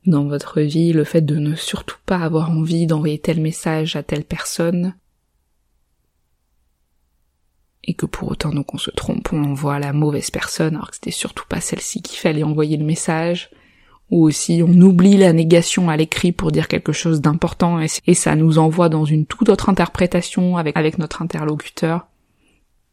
dans 0.06 0.28
votre 0.28 0.60
vie 0.60 0.92
le 0.92 1.06
fait 1.06 1.22
de 1.22 1.38
ne 1.38 1.56
surtout 1.56 1.98
pas 2.06 2.18
avoir 2.18 2.52
envie 2.52 2.86
d'envoyer 2.86 3.18
tel 3.18 3.40
message 3.40 3.96
à 3.96 4.04
telle 4.04 4.26
personne. 4.26 4.94
Et 7.86 7.94
que 7.94 8.06
pour 8.06 8.30
autant, 8.30 8.54
donc 8.54 8.74
on 8.74 8.78
se 8.78 8.92
trompe, 8.92 9.32
on 9.32 9.44
envoie 9.46 9.80
la 9.80 9.94
mauvaise 9.94 10.32
personne 10.32 10.76
alors 10.76 10.90
que 10.90 10.96
c'était 10.96 11.12
surtout 11.12 11.46
pas 11.48 11.62
celle-ci 11.62 12.02
qu'il 12.02 12.20
fallait 12.20 12.44
envoyer 12.44 12.76
le 12.76 12.86
message. 12.86 13.50
Ou 14.10 14.24
aussi 14.24 14.62
on 14.66 14.82
oublie 14.82 15.18
la 15.18 15.34
négation 15.34 15.90
à 15.90 15.98
l'écrit 15.98 16.32
pour 16.32 16.52
dire 16.52 16.68
quelque 16.68 16.94
chose 16.94 17.20
d'important 17.20 17.80
et, 17.82 18.14
ça 18.14 18.36
nous 18.36 18.58
envoie 18.58 18.88
dans 18.88 19.04
une 19.04 19.26
toute 19.26 19.50
autre 19.50 19.70
interprétation 19.70 20.56
avec, 20.56 20.78
avec 20.78 20.98
notre 20.98 21.22
interlocuteur. 21.22 22.08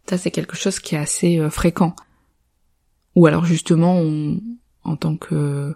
Ça 0.08 0.18
c'est 0.18 0.32
quelque 0.32 0.56
chose 0.56 0.80
qui 0.80 0.96
est 0.96 0.98
assez 0.98 1.38
euh, 1.38 1.50
fréquent. 1.50 1.94
Ou 3.14 3.26
alors 3.26 3.44
justement, 3.44 4.02
en 4.82 4.96
tant 4.96 5.16
que 5.16 5.74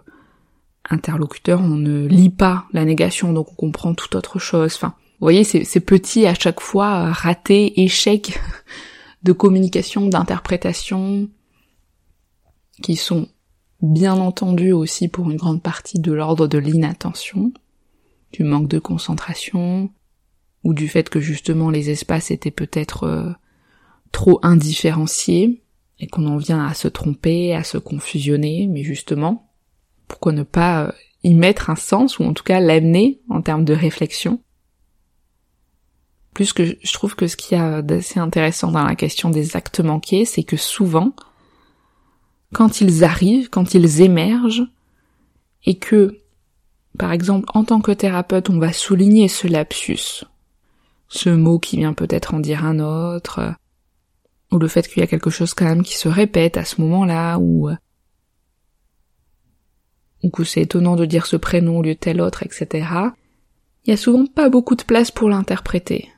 interlocuteur, 0.89 1.61
on 1.61 1.75
ne 1.75 2.05
lit 2.05 2.29
pas 2.29 2.65
la 2.73 2.85
négation, 2.85 3.33
donc 3.33 3.51
on 3.53 3.55
comprend 3.55 3.93
toute 3.93 4.15
autre 4.15 4.39
chose. 4.39 4.73
Enfin, 4.75 4.93
vous 5.19 5.25
voyez, 5.25 5.43
c'est 5.43 5.79
petit 5.79 6.25
à 6.25 6.33
chaque 6.33 6.59
fois 6.59 7.11
raté, 7.11 7.81
échec 7.81 8.39
de 9.23 9.31
communication, 9.31 10.07
d'interprétation, 10.07 11.29
qui 12.81 12.95
sont 12.95 13.27
bien 13.81 14.15
entendu 14.15 14.71
aussi 14.71 15.07
pour 15.07 15.29
une 15.29 15.37
grande 15.37 15.61
partie 15.61 15.99
de 15.99 16.11
l'ordre 16.11 16.47
de 16.47 16.57
l'inattention, 16.57 17.53
du 18.31 18.43
manque 18.43 18.67
de 18.67 18.79
concentration, 18.79 19.89
ou 20.63 20.73
du 20.73 20.87
fait 20.87 21.09
que 21.09 21.19
justement 21.19 21.69
les 21.69 21.89
espaces 21.89 22.31
étaient 22.31 22.51
peut-être 22.51 23.03
euh, 23.03 23.31
trop 24.11 24.39
indifférenciés, 24.43 25.63
et 25.99 26.07
qu'on 26.07 26.27
en 26.27 26.37
vient 26.37 26.65
à 26.65 26.73
se 26.73 26.87
tromper, 26.87 27.53
à 27.53 27.63
se 27.63 27.77
confusionner, 27.77 28.67
mais 28.67 28.83
justement, 28.83 29.51
pourquoi 30.07 30.31
ne 30.31 30.43
pas 30.43 30.85
euh, 30.85 30.91
y 31.23 31.33
mettre 31.33 31.69
un 31.69 31.75
sens, 31.75 32.19
ou 32.19 32.23
en 32.23 32.33
tout 32.33 32.43
cas 32.43 32.59
l'amener 32.59 33.19
en 33.29 33.41
termes 33.41 33.65
de 33.65 33.73
réflexion. 33.73 34.41
Plus 36.33 36.53
que 36.53 36.63
je 36.81 36.93
trouve 36.93 37.15
que 37.15 37.27
ce 37.27 37.35
qui 37.35 37.55
y 37.55 37.57
a 37.57 37.81
d'assez 37.81 38.19
intéressant 38.19 38.71
dans 38.71 38.83
la 38.83 38.95
question 38.95 39.29
des 39.29 39.57
actes 39.57 39.81
manqués, 39.81 40.23
c'est 40.25 40.43
que 40.43 40.57
souvent, 40.57 41.13
quand 42.53 42.81
ils 42.81 43.03
arrivent, 43.03 43.49
quand 43.49 43.73
ils 43.73 44.01
émergent, 44.01 44.67
et 45.65 45.77
que, 45.77 46.19
par 46.97 47.11
exemple, 47.11 47.47
en 47.53 47.63
tant 47.63 47.81
que 47.81 47.91
thérapeute, 47.91 48.49
on 48.49 48.59
va 48.59 48.73
souligner 48.73 49.27
ce 49.27 49.47
lapsus, 49.47 50.25
ce 51.07 51.29
mot 51.29 51.59
qui 51.59 51.77
vient 51.77 51.93
peut-être 51.93 52.33
en 52.33 52.39
dire 52.39 52.65
un 52.65 52.79
autre, 52.79 53.53
ou 54.51 54.57
le 54.57 54.67
fait 54.67 54.87
qu'il 54.87 54.99
y 54.99 55.03
a 55.03 55.07
quelque 55.07 55.29
chose 55.29 55.53
quand 55.53 55.65
même 55.65 55.83
qui 55.83 55.95
se 55.95 56.07
répète 56.07 56.57
à 56.57 56.65
ce 56.65 56.81
moment-là, 56.81 57.37
ou, 57.37 57.69
ou 60.23 60.29
que 60.29 60.43
c'est 60.43 60.61
étonnant 60.61 60.95
de 60.95 61.05
dire 61.05 61.25
ce 61.25 61.35
prénom 61.35 61.79
au 61.79 61.83
lieu 61.83 61.95
tel 61.95 62.21
autre, 62.21 62.43
etc. 62.43 62.87
Il 63.85 63.91
y 63.91 63.93
a 63.93 63.97
souvent 63.97 64.25
pas 64.25 64.49
beaucoup 64.49 64.75
de 64.75 64.83
place 64.83 65.11
pour 65.11 65.29
l'interpréter. 65.29 66.09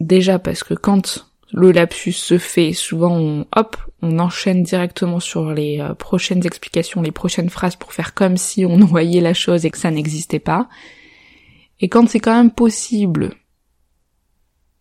Déjà 0.00 0.38
parce 0.38 0.64
que 0.64 0.74
quand 0.74 1.26
le 1.56 1.70
lapsus 1.70 2.12
se 2.12 2.36
fait, 2.36 2.72
souvent 2.72 3.16
on, 3.16 3.46
hop, 3.54 3.76
on 4.02 4.18
enchaîne 4.18 4.64
directement 4.64 5.20
sur 5.20 5.52
les 5.52 5.80
euh, 5.80 5.94
prochaines 5.94 6.44
explications, 6.44 7.00
les 7.00 7.12
prochaines 7.12 7.48
phrases 7.48 7.76
pour 7.76 7.92
faire 7.92 8.12
comme 8.12 8.36
si 8.36 8.66
on 8.66 8.78
voyait 8.84 9.20
la 9.20 9.34
chose 9.34 9.64
et 9.64 9.70
que 9.70 9.78
ça 9.78 9.92
n'existait 9.92 10.40
pas. 10.40 10.68
Et 11.78 11.88
quand 11.88 12.08
c'est 12.08 12.18
quand 12.18 12.34
même 12.34 12.50
possible 12.50 13.30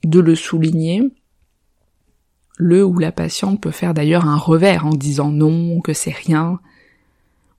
de 0.03 0.19
le 0.19 0.33
souligner, 0.33 1.03
le 2.57 2.83
ou 2.83 2.97
la 2.97 3.11
patiente 3.11 3.61
peut 3.61 3.71
faire 3.71 3.93
d'ailleurs 3.93 4.25
un 4.25 4.37
revers 4.37 4.87
en 4.87 4.95
disant 4.95 5.29
non, 5.29 5.79
que 5.79 5.93
c'est 5.93 6.11
rien, 6.11 6.59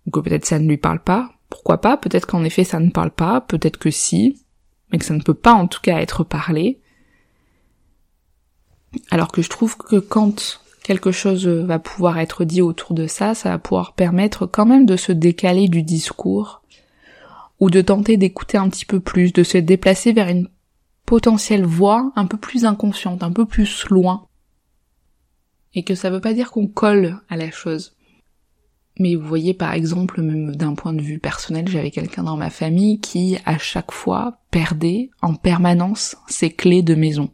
ou 0.07 0.11
que 0.11 0.21
peut-être 0.21 0.45
ça 0.45 0.59
ne 0.59 0.69
lui 0.69 0.77
parle 0.77 1.01
pas. 1.01 1.31
Pourquoi 1.51 1.81
pas? 1.81 1.97
Peut-être 1.97 2.27
qu'en 2.27 2.43
effet 2.43 2.65
ça 2.65 2.81
ne 2.81 2.91
parle 2.91 3.13
pas, 3.13 3.41
peut-être 3.41 3.79
que 3.79 3.93
si, 3.93 4.43
mais 4.91 4.99
que 4.99 5.05
ça 5.05 5.15
ne 5.15 5.23
peut 5.23 5.35
pas 5.35 5.53
en 5.53 5.69
tout 5.69 5.81
cas 5.81 6.01
être 6.01 6.25
parlé. 6.25 6.81
Alors 9.11 9.33
que 9.33 9.43
je 9.43 9.51
trouve 9.51 9.77
que 9.77 9.97
quand 9.97 10.61
quelque 10.83 11.13
chose 11.13 11.47
va 11.47 11.79
pouvoir 11.79 12.19
être 12.19 12.45
dit 12.45 12.63
autour 12.63 12.95
de 12.95 13.07
ça, 13.07 13.35
ça 13.35 13.51
va 13.51 13.59
pouvoir 13.59 13.95
permettre 13.95 14.47
quand 14.47 14.67
même 14.67 14.87
de 14.87 14.97
se 14.97 15.13
décaler 15.13 15.69
du 15.69 15.83
discours, 15.83 16.63
ou 17.61 17.71
de 17.71 17.81
tenter 17.81 18.17
d'écouter 18.17 18.59
un 18.59 18.69
petit 18.69 18.85
peu 18.85 19.01
plus, 19.01 19.33
de 19.33 19.43
se 19.43 19.59
déplacer 19.59 20.13
vers 20.13 20.29
une 20.29 20.49
potentielle 21.07 21.65
voix 21.65 22.13
un 22.17 22.27
peu 22.27 22.37
plus 22.37 22.65
inconsciente, 22.65 23.23
un 23.23 23.33
peu 23.33 23.47
plus 23.47 23.87
loin. 23.89 24.27
Et 25.75 25.83
que 25.83 25.95
ça 25.95 26.11
veut 26.11 26.21
pas 26.21 26.35
dire 26.35 26.51
qu'on 26.51 26.67
colle 26.67 27.21
à 27.29 27.37
la 27.37 27.51
chose. 27.51 27.97
Mais 28.99 29.17
vous 29.17 29.27
voyez 29.27 29.55
par 29.55 29.73
exemple, 29.73 30.23
même 30.23 30.55
d'un 30.55 30.75
point 30.75 30.93
de 30.93 31.03
vue 31.03 31.19
personnel, 31.19 31.67
j'avais 31.69 31.91
quelqu'un 31.91 32.23
dans 32.23 32.37
ma 32.37 32.51
famille 32.51 33.01
qui 33.01 33.39
à 33.45 33.59
chaque 33.59 33.91
fois 33.91 34.39
perdait 34.51 35.11
en 35.21 35.35
permanence 35.35 36.17
ses 36.29 36.51
clés 36.51 36.83
de 36.83 36.95
maison. 36.95 37.31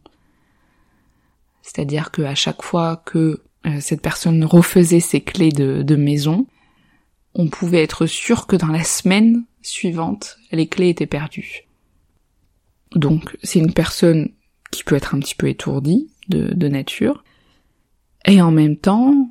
C'est-à-dire 1.62 2.10
qu'à 2.10 2.34
chaque 2.34 2.62
fois 2.62 3.02
que 3.04 3.42
euh, 3.66 3.80
cette 3.80 4.00
personne 4.00 4.44
refaisait 4.44 5.00
ses 5.00 5.20
clés 5.20 5.52
de, 5.52 5.96
maison, 5.96 6.46
on 7.34 7.48
pouvait 7.48 7.82
être 7.82 8.06
sûr 8.06 8.46
que 8.46 8.56
dans 8.56 8.68
la 8.68 8.84
semaine 8.84 9.44
suivante, 9.62 10.38
les 10.52 10.66
clés 10.66 10.88
étaient 10.88 11.06
perdues. 11.06 11.66
Donc 12.94 13.36
c'est 13.42 13.58
une 13.58 13.72
personne 13.72 14.30
qui 14.70 14.84
peut 14.84 14.96
être 14.96 15.14
un 15.14 15.20
petit 15.20 15.34
peu 15.34 15.48
étourdie 15.48 16.10
de, 16.28 16.52
de 16.54 16.68
nature. 16.68 17.24
Et 18.24 18.40
en 18.40 18.50
même 18.50 18.76
temps, 18.76 19.30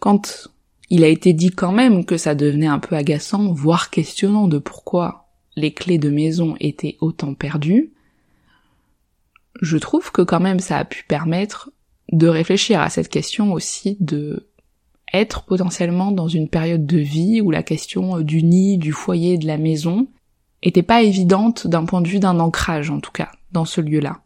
quand 0.00 0.48
il 0.90 1.02
a 1.02 1.08
été 1.08 1.32
dit 1.32 1.50
quand 1.50 1.72
même 1.72 2.04
que 2.04 2.16
ça 2.16 2.34
devenait 2.34 2.66
un 2.66 2.78
peu 2.78 2.94
agaçant, 2.94 3.52
voire 3.52 3.90
questionnant 3.90 4.48
de 4.48 4.58
pourquoi 4.58 5.28
les 5.56 5.72
clés 5.72 5.98
de 5.98 6.10
maison 6.10 6.56
étaient 6.60 6.96
autant 7.00 7.34
perdues, 7.34 7.93
je 9.60 9.76
trouve 9.78 10.12
que 10.12 10.22
quand 10.22 10.40
même 10.40 10.60
ça 10.60 10.78
a 10.78 10.84
pu 10.84 11.04
permettre 11.04 11.70
de 12.12 12.28
réfléchir 12.28 12.80
à 12.80 12.90
cette 12.90 13.08
question 13.08 13.52
aussi 13.52 13.96
de 14.00 14.48
être 15.12 15.44
potentiellement 15.44 16.10
dans 16.10 16.28
une 16.28 16.48
période 16.48 16.86
de 16.86 16.98
vie 16.98 17.40
où 17.40 17.50
la 17.50 17.62
question 17.62 18.20
du 18.20 18.42
nid, 18.42 18.78
du 18.78 18.92
foyer, 18.92 19.38
de 19.38 19.46
la 19.46 19.58
maison 19.58 20.08
était 20.62 20.82
pas 20.82 21.02
évidente 21.02 21.66
d'un 21.66 21.84
point 21.84 22.00
de 22.00 22.08
vue 22.08 22.18
d'un 22.18 22.40
ancrage 22.40 22.90
en 22.90 23.00
tout 23.00 23.12
cas 23.12 23.30
dans 23.52 23.64
ce 23.64 23.80
lieu-là. 23.80 24.20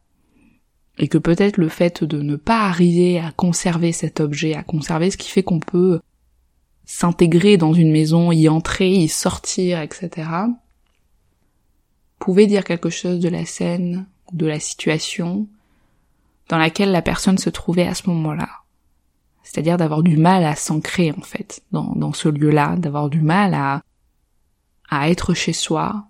Et 0.98 1.06
que 1.08 1.18
peut-être 1.18 1.58
le 1.58 1.68
fait 1.68 2.02
de 2.02 2.22
ne 2.22 2.36
pas 2.36 2.62
arriver 2.62 3.20
à 3.20 3.30
conserver 3.30 3.92
cet 3.92 4.20
objet, 4.20 4.54
à 4.54 4.62
conserver 4.62 5.10
ce 5.10 5.16
qui 5.16 5.28
fait 5.28 5.42
qu'on 5.42 5.60
peut 5.60 6.00
s'intégrer 6.86 7.56
dans 7.56 7.74
une 7.74 7.92
maison, 7.92 8.32
y 8.32 8.48
entrer, 8.48 8.90
y 8.90 9.08
sortir, 9.08 9.80
etc., 9.80 10.28
pouvait 12.18 12.46
dire 12.46 12.64
quelque 12.64 12.90
chose 12.90 13.20
de 13.20 13.28
la 13.28 13.44
scène, 13.44 14.06
de 14.32 14.46
la 14.46 14.60
situation 14.60 15.46
dans 16.48 16.58
laquelle 16.58 16.90
la 16.90 17.02
personne 17.02 17.38
se 17.38 17.50
trouvait 17.50 17.86
à 17.86 17.94
ce 17.94 18.08
moment-là. 18.08 18.48
C'est-à-dire 19.42 19.76
d'avoir 19.76 20.02
du 20.02 20.16
mal 20.16 20.44
à 20.44 20.54
s'ancrer 20.54 21.12
en 21.12 21.22
fait 21.22 21.62
dans, 21.72 21.94
dans 21.94 22.12
ce 22.12 22.28
lieu-là, 22.28 22.76
d'avoir 22.76 23.08
du 23.08 23.20
mal 23.20 23.54
à, 23.54 23.82
à 24.90 25.10
être 25.10 25.34
chez 25.34 25.52
soi. 25.52 26.06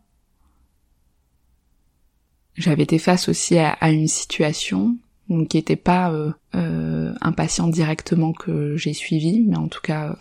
J'avais 2.56 2.82
été 2.82 2.98
face 2.98 3.28
aussi 3.28 3.58
à, 3.58 3.90
une 3.90 4.08
situation 4.08 4.96
qui 5.28 5.56
n'était 5.56 5.76
pas 5.76 6.10
euh, 6.10 6.32
euh, 6.54 7.14
un 7.20 7.32
patient 7.32 7.68
directement 7.68 8.32
que 8.32 8.76
j'ai 8.76 8.94
suivi, 8.94 9.44
mais 9.46 9.56
en 9.56 9.68
tout 9.68 9.82
cas 9.82 10.16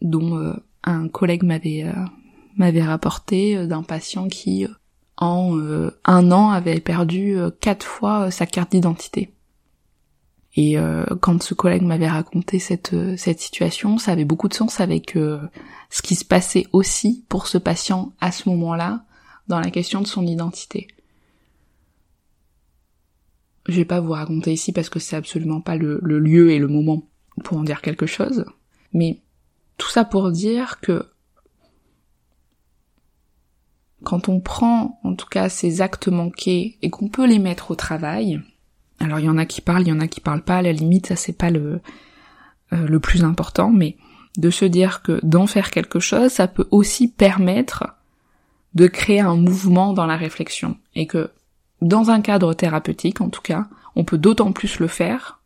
dont 0.00 0.36
euh, 0.36 0.54
un 0.82 1.08
collègue 1.08 1.44
m'avait 1.44 1.86
m'avait 2.56 2.82
rapporté 2.82 3.66
d'un 3.66 3.82
patient 3.82 4.28
qui 4.28 4.66
en 5.16 5.56
euh, 5.58 5.90
un 6.04 6.32
an 6.32 6.50
avait 6.50 6.80
perdu 6.80 7.36
euh, 7.36 7.50
quatre 7.50 7.86
fois 7.86 8.26
euh, 8.26 8.30
sa 8.30 8.46
carte 8.46 8.72
d'identité. 8.72 9.30
Et 10.56 10.76
quand 11.20 11.42
ce 11.42 11.52
collègue 11.52 11.82
m'avait 11.82 12.06
raconté 12.06 12.60
cette, 12.60 12.94
cette 13.16 13.40
situation, 13.40 13.98
ça 13.98 14.12
avait 14.12 14.24
beaucoup 14.24 14.46
de 14.46 14.54
sens 14.54 14.78
avec 14.78 15.14
ce 15.14 16.00
qui 16.00 16.14
se 16.14 16.24
passait 16.24 16.68
aussi 16.70 17.24
pour 17.28 17.48
ce 17.48 17.58
patient 17.58 18.12
à 18.20 18.30
ce 18.30 18.48
moment-là 18.50 19.04
dans 19.48 19.58
la 19.58 19.72
question 19.72 20.00
de 20.00 20.06
son 20.06 20.24
identité. 20.24 20.86
Je 23.66 23.74
vais 23.74 23.84
pas 23.84 23.98
vous 23.98 24.12
raconter 24.12 24.52
ici 24.52 24.70
parce 24.70 24.88
que 24.88 25.00
c'est 25.00 25.16
absolument 25.16 25.60
pas 25.60 25.74
le, 25.74 25.98
le 26.00 26.20
lieu 26.20 26.52
et 26.52 26.60
le 26.60 26.68
moment 26.68 27.02
pour 27.42 27.58
en 27.58 27.64
dire 27.64 27.82
quelque 27.82 28.06
chose, 28.06 28.44
mais 28.92 29.22
tout 29.76 29.88
ça 29.88 30.04
pour 30.04 30.30
dire 30.30 30.78
que 30.80 31.04
quand 34.04 34.28
on 34.28 34.40
prend 34.40 35.00
en 35.02 35.14
tout 35.14 35.28
cas 35.28 35.48
ces 35.48 35.80
actes 35.80 36.08
manqués 36.08 36.78
et 36.82 36.90
qu'on 36.90 37.08
peut 37.08 37.26
les 37.26 37.38
mettre 37.38 37.70
au 37.70 37.74
travail, 37.74 38.40
alors 39.00 39.18
il 39.18 39.26
y 39.26 39.30
en 39.30 39.38
a 39.38 39.46
qui 39.46 39.60
parlent, 39.60 39.82
il 39.82 39.88
y 39.88 39.92
en 39.92 40.00
a 40.00 40.06
qui 40.06 40.20
parlent 40.20 40.44
pas, 40.44 40.58
à 40.58 40.62
la 40.62 40.72
limite 40.72 41.08
ça 41.08 41.16
c'est 41.16 41.36
pas 41.36 41.50
le, 41.50 41.80
euh, 42.72 42.86
le 42.86 43.00
plus 43.00 43.24
important, 43.24 43.70
mais 43.70 43.96
de 44.38 44.50
se 44.50 44.64
dire 44.64 45.02
que 45.02 45.20
d'en 45.22 45.46
faire 45.46 45.70
quelque 45.70 46.00
chose, 46.00 46.32
ça 46.32 46.48
peut 46.48 46.66
aussi 46.70 47.08
permettre 47.08 47.84
de 48.74 48.86
créer 48.86 49.20
un 49.20 49.36
mouvement 49.36 49.92
dans 49.92 50.06
la 50.06 50.16
réflexion. 50.16 50.76
Et 50.94 51.06
que 51.06 51.30
dans 51.80 52.10
un 52.10 52.20
cadre 52.20 52.54
thérapeutique 52.54 53.20
en 53.20 53.28
tout 53.28 53.42
cas, 53.42 53.68
on 53.94 54.04
peut 54.04 54.18
d'autant 54.18 54.52
plus 54.52 54.80
le 54.80 54.88
faire 54.88 55.40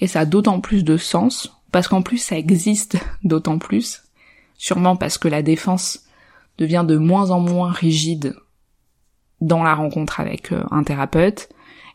Et 0.00 0.06
ça 0.06 0.20
a 0.20 0.24
d'autant 0.24 0.60
plus 0.60 0.84
de 0.84 0.96
sens, 0.96 1.52
parce 1.72 1.88
qu'en 1.88 2.02
plus 2.02 2.18
ça 2.18 2.38
existe 2.38 2.96
d'autant 3.24 3.58
plus, 3.58 4.02
sûrement 4.56 4.96
parce 4.96 5.18
que 5.18 5.28
la 5.28 5.42
défense 5.42 6.06
devient 6.60 6.84
de 6.86 6.96
moins 6.96 7.30
en 7.32 7.40
moins 7.40 7.72
rigide 7.72 8.36
dans 9.40 9.62
la 9.64 9.74
rencontre 9.74 10.20
avec 10.20 10.52
euh, 10.52 10.62
un 10.70 10.84
thérapeute, 10.84 11.48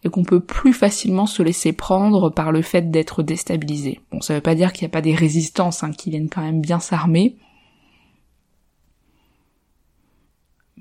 et 0.04 0.10
qu'on 0.10 0.24
peut 0.24 0.40
plus 0.40 0.74
facilement 0.74 1.26
se 1.26 1.42
laisser 1.42 1.72
prendre 1.74 2.30
par 2.30 2.52
le 2.52 2.62
fait 2.62 2.92
d'être 2.92 3.24
déstabilisé. 3.24 4.02
Bon, 4.12 4.22
ça 4.22 4.36
veut 4.36 4.42
pas 4.42 4.56
dire 4.56 4.74
qu'il 4.74 4.86
n'y 4.86 4.92
a 4.92 4.94
pas 4.94 5.02
des 5.02 5.16
résistances 5.16 5.84
hein, 5.84 5.92
qui 5.92 6.10
viennent 6.10 6.30
quand 6.30 6.44
même 6.44 6.62
bien 6.62 6.80
s'armer, 6.80 7.38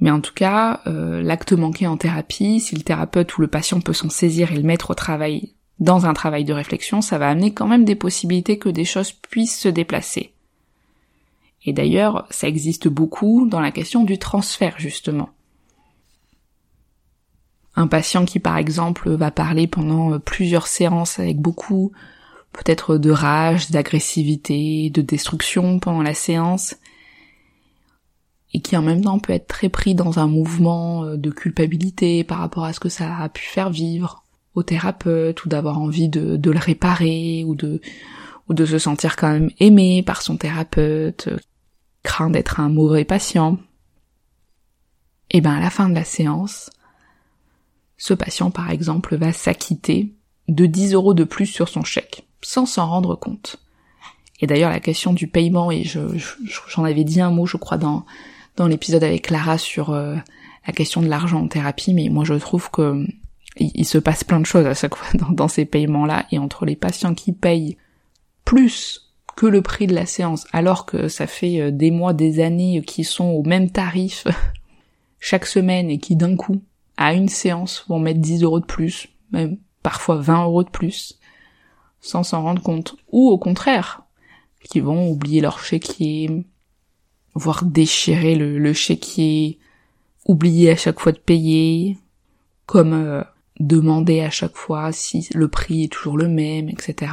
Mais 0.00 0.10
en 0.10 0.20
tout 0.20 0.34
cas, 0.34 0.82
euh, 0.86 1.22
l'acte 1.22 1.54
manqué 1.54 1.86
en 1.86 1.96
thérapie, 1.96 2.60
si 2.60 2.74
le 2.74 2.82
thérapeute 2.82 3.38
ou 3.38 3.40
le 3.40 3.48
patient 3.48 3.80
peut 3.80 3.94
s'en 3.94 4.10
saisir 4.10 4.52
et 4.52 4.56
le 4.56 4.62
mettre 4.62 4.90
au 4.90 4.94
travail 4.94 5.54
dans 5.78 6.04
un 6.04 6.12
travail 6.12 6.44
de 6.44 6.52
réflexion, 6.52 7.00
ça 7.00 7.16
va 7.16 7.30
amener 7.30 7.54
quand 7.54 7.66
même 7.66 7.86
des 7.86 7.94
possibilités 7.94 8.58
que 8.58 8.68
des 8.68 8.84
choses 8.84 9.12
puissent 9.12 9.58
se 9.58 9.68
déplacer. 9.68 10.33
Et 11.64 11.73
d'ailleurs, 11.73 12.26
ça 12.30 12.49
existe 12.49 12.88
beaucoup 12.88 13.47
dans 13.49 13.61
la 13.61 13.71
question 13.71 14.04
du 14.04 14.18
transfert, 14.18 14.75
justement. 14.78 15.30
Un 17.76 17.87
patient 17.87 18.25
qui, 18.25 18.38
par 18.38 18.56
exemple, 18.56 19.11
va 19.11 19.30
parler 19.30 19.66
pendant 19.66 20.18
plusieurs 20.21 20.66
séances 20.66 21.18
avec 21.18 21.38
beaucoup, 21.38 21.92
peut-être 22.52 22.99
de 22.99 23.11
rage, 23.11 23.71
d'agressivité, 23.71 24.90
de 24.90 25.02
destruction 25.02 25.78
pendant 25.80 26.02
la 26.02 26.14
séance, 26.14 26.76
et 28.54 28.61
qui 28.61 28.76
en 28.76 28.83
même 28.83 29.02
temps 29.02 29.18
peut 29.18 29.33
être 29.33 29.49
très 29.49 29.68
pris 29.68 29.94
dans 29.94 30.21
un 30.21 30.28
mouvement 30.28 31.04
euh, 31.04 31.16
de 31.16 31.30
culpabilité 31.30 32.25
par 32.25 32.38
rapport 32.38 32.64
à 32.64 32.73
ce 32.73 32.80
que 32.80 32.88
ça 32.88 33.16
a 33.18 33.28
pu 33.28 33.42
faire 33.42 33.71
vivre 33.71 34.23
au 34.54 34.62
thérapeute 34.62 35.44
ou 35.44 35.49
d'avoir 35.49 35.80
envie 35.80 36.09
de, 36.09 36.38
le 36.50 36.59
réparer 36.59 37.42
ou 37.44 37.56
de 37.56 37.80
ou 38.49 38.54
de 38.54 38.66
se 38.66 38.78
sentir 38.78 39.16
quand 39.16 39.33
même 39.33 39.50
aimé 39.59 40.02
par 40.02 40.23
son 40.23 40.37
thérapeute, 40.37 41.30
craint 42.04 42.30
d'être 42.30 42.61
un 42.61 42.68
mauvais 42.68 43.04
patient. 43.04 43.58
Et 45.30 45.40
ben 45.40 45.54
à 45.54 45.61
la 45.61 45.70
fin 45.70 45.88
de 45.88 45.94
la 45.94 46.04
séance, 46.04 46.70
ce 47.96 48.14
patient 48.14 48.52
par 48.52 48.70
exemple 48.70 49.16
va 49.16 49.32
s'acquitter 49.32 50.14
de 50.46 50.66
10 50.66 50.92
euros 50.92 51.14
de 51.14 51.25
plus 51.25 51.46
sur 51.46 51.68
son 51.68 51.82
chèque, 51.82 52.25
sans 52.42 52.66
s'en 52.66 52.87
rendre 52.87 53.16
compte. 53.16 53.56
Et 54.40 54.46
d'ailleurs 54.46 54.70
la 54.70 54.80
question 54.80 55.12
du 55.12 55.26
paiement, 55.26 55.73
et 55.73 55.84
j'en 55.84 56.84
avais 56.84 57.04
dit 57.04 57.20
un 57.20 57.30
mot 57.30 57.46
je 57.46 57.56
crois 57.56 57.78
dans, 57.78 58.04
dans 58.56 58.68
l'épisode 58.68 59.02
avec 59.02 59.23
Clara 59.23 59.58
sur 59.58 59.90
euh, 59.90 60.14
la 60.66 60.73
question 60.73 61.02
de 61.02 61.08
l'argent 61.08 61.42
en 61.42 61.49
thérapie, 61.49 61.94
mais 61.94 62.08
moi 62.08 62.25
je 62.25 62.34
trouve 62.34 62.70
que 62.70 63.04
il, 63.56 63.84
se 63.84 63.99
passe 63.99 64.25
plein 64.25 64.40
de 64.40 64.46
choses 64.46 64.66
à 64.66 64.75
chaque 64.75 64.96
fois 64.96 65.06
dans, 65.30 65.49
ces 65.49 65.64
paiements-là, 65.64 66.26
et 66.30 66.38
entre 66.38 66.66
les 66.66 66.76
patients 66.76 67.14
qui 67.14 67.32
payent 67.32 67.76
plus 68.44 69.03
que 69.36 69.46
le 69.46 69.62
prix 69.62 69.86
de 69.86 69.94
la 69.94 70.06
séance, 70.06 70.46
alors 70.52 70.86
que 70.86 71.08
ça 71.08 71.26
fait 71.26 71.60
euh, 71.60 71.70
des 71.70 71.90
mois, 71.90 72.12
des 72.12 72.40
années 72.40 72.82
qui 72.82 73.04
sont 73.04 73.26
au 73.26 73.42
même 73.42 73.70
tarif 73.70 74.26
chaque 75.18 75.46
semaine 75.46 75.90
et 75.90 75.98
qui 75.98 76.16
d'un 76.16 76.36
coup, 76.36 76.62
à 76.96 77.14
une 77.14 77.28
séance, 77.28 77.84
vont 77.88 77.98
mettre 77.98 78.20
10 78.20 78.42
euros 78.42 78.60
de 78.60 78.66
plus, 78.66 79.08
même 79.32 79.58
parfois 79.82 80.16
20 80.16 80.44
euros 80.44 80.64
de 80.64 80.70
plus, 80.70 81.18
sans 82.00 82.22
s'en 82.22 82.42
rendre 82.42 82.62
compte. 82.62 82.96
Ou 83.10 83.28
au 83.28 83.38
contraire, 83.38 84.02
qui 84.62 84.80
vont 84.80 85.10
oublier 85.10 85.40
leur 85.40 85.60
chéquier, 85.60 86.44
voire 87.34 87.64
déchirer 87.64 88.34
le, 88.34 88.72
chéquier, 88.72 89.58
oublier 90.26 90.70
à 90.70 90.76
chaque 90.76 91.00
fois 91.00 91.12
de 91.12 91.18
payer, 91.18 91.98
comme 92.66 92.92
euh, 92.92 93.22
demander 93.60 94.20
à 94.20 94.30
chaque 94.30 94.56
fois 94.56 94.92
si 94.92 95.28
le 95.34 95.48
prix 95.48 95.84
est 95.84 95.92
toujours 95.92 96.16
le 96.16 96.28
même, 96.28 96.68
etc. 96.68 97.12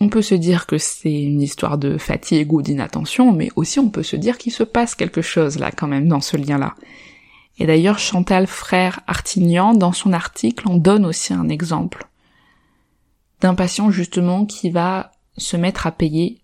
On 0.00 0.08
peut 0.08 0.22
se 0.22 0.34
dire 0.34 0.66
que 0.66 0.76
c'est 0.78 1.22
une 1.22 1.40
histoire 1.40 1.78
de 1.78 1.96
fatigue 1.96 2.52
ou 2.52 2.60
d'inattention, 2.60 3.32
mais 3.32 3.50
aussi 3.56 3.78
on 3.78 3.88
peut 3.88 4.02
se 4.02 4.16
dire 4.16 4.36
qu'il 4.36 4.52
se 4.52 4.62
passe 4.62 4.94
quelque 4.94 5.22
chose 5.22 5.58
là 5.58 5.70
quand 5.70 5.86
même 5.86 6.08
dans 6.08 6.20
ce 6.20 6.36
lien-là. 6.36 6.74
Et 7.58 7.66
d'ailleurs 7.66 7.98
Chantal 7.98 8.46
Frère 8.46 9.00
Artignan, 9.06 9.72
dans 9.72 9.92
son 9.92 10.12
article, 10.12 10.68
en 10.68 10.76
donne 10.76 11.06
aussi 11.06 11.32
un 11.32 11.48
exemple 11.48 12.06
d'un 13.40 13.54
patient 13.54 13.90
justement 13.90 14.46
qui 14.46 14.70
va 14.70 15.12
se 15.36 15.56
mettre 15.56 15.86
à 15.86 15.92
payer 15.92 16.42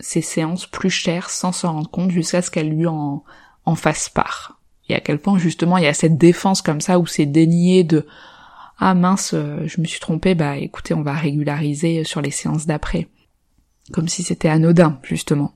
ses 0.00 0.20
séances 0.20 0.66
plus 0.66 0.90
chères 0.90 1.30
sans 1.30 1.52
s'en 1.52 1.72
rendre 1.72 1.90
compte 1.90 2.10
jusqu'à 2.10 2.42
ce 2.42 2.50
qu'elle 2.50 2.70
lui 2.70 2.86
en, 2.86 3.24
en 3.64 3.74
fasse 3.74 4.08
part. 4.08 4.60
Et 4.88 4.94
à 4.94 5.00
quel 5.00 5.18
point 5.18 5.38
justement 5.38 5.76
il 5.78 5.84
y 5.84 5.88
a 5.88 5.94
cette 5.94 6.18
défense 6.18 6.62
comme 6.62 6.80
ça 6.80 6.98
où 6.98 7.06
c'est 7.06 7.26
dénié 7.26 7.84
de 7.84 8.06
ah 8.78 8.94
mince, 8.94 9.32
euh, 9.34 9.66
je 9.66 9.80
me 9.80 9.86
suis 9.86 10.00
trompée, 10.00 10.34
bah 10.34 10.56
écoutez, 10.56 10.94
on 10.94 11.02
va 11.02 11.12
régulariser 11.12 12.04
sur 12.04 12.20
les 12.20 12.30
séances 12.30 12.66
d'après. 12.66 13.08
Comme 13.92 14.08
si 14.08 14.22
c'était 14.22 14.48
anodin, 14.48 15.00
justement. 15.02 15.54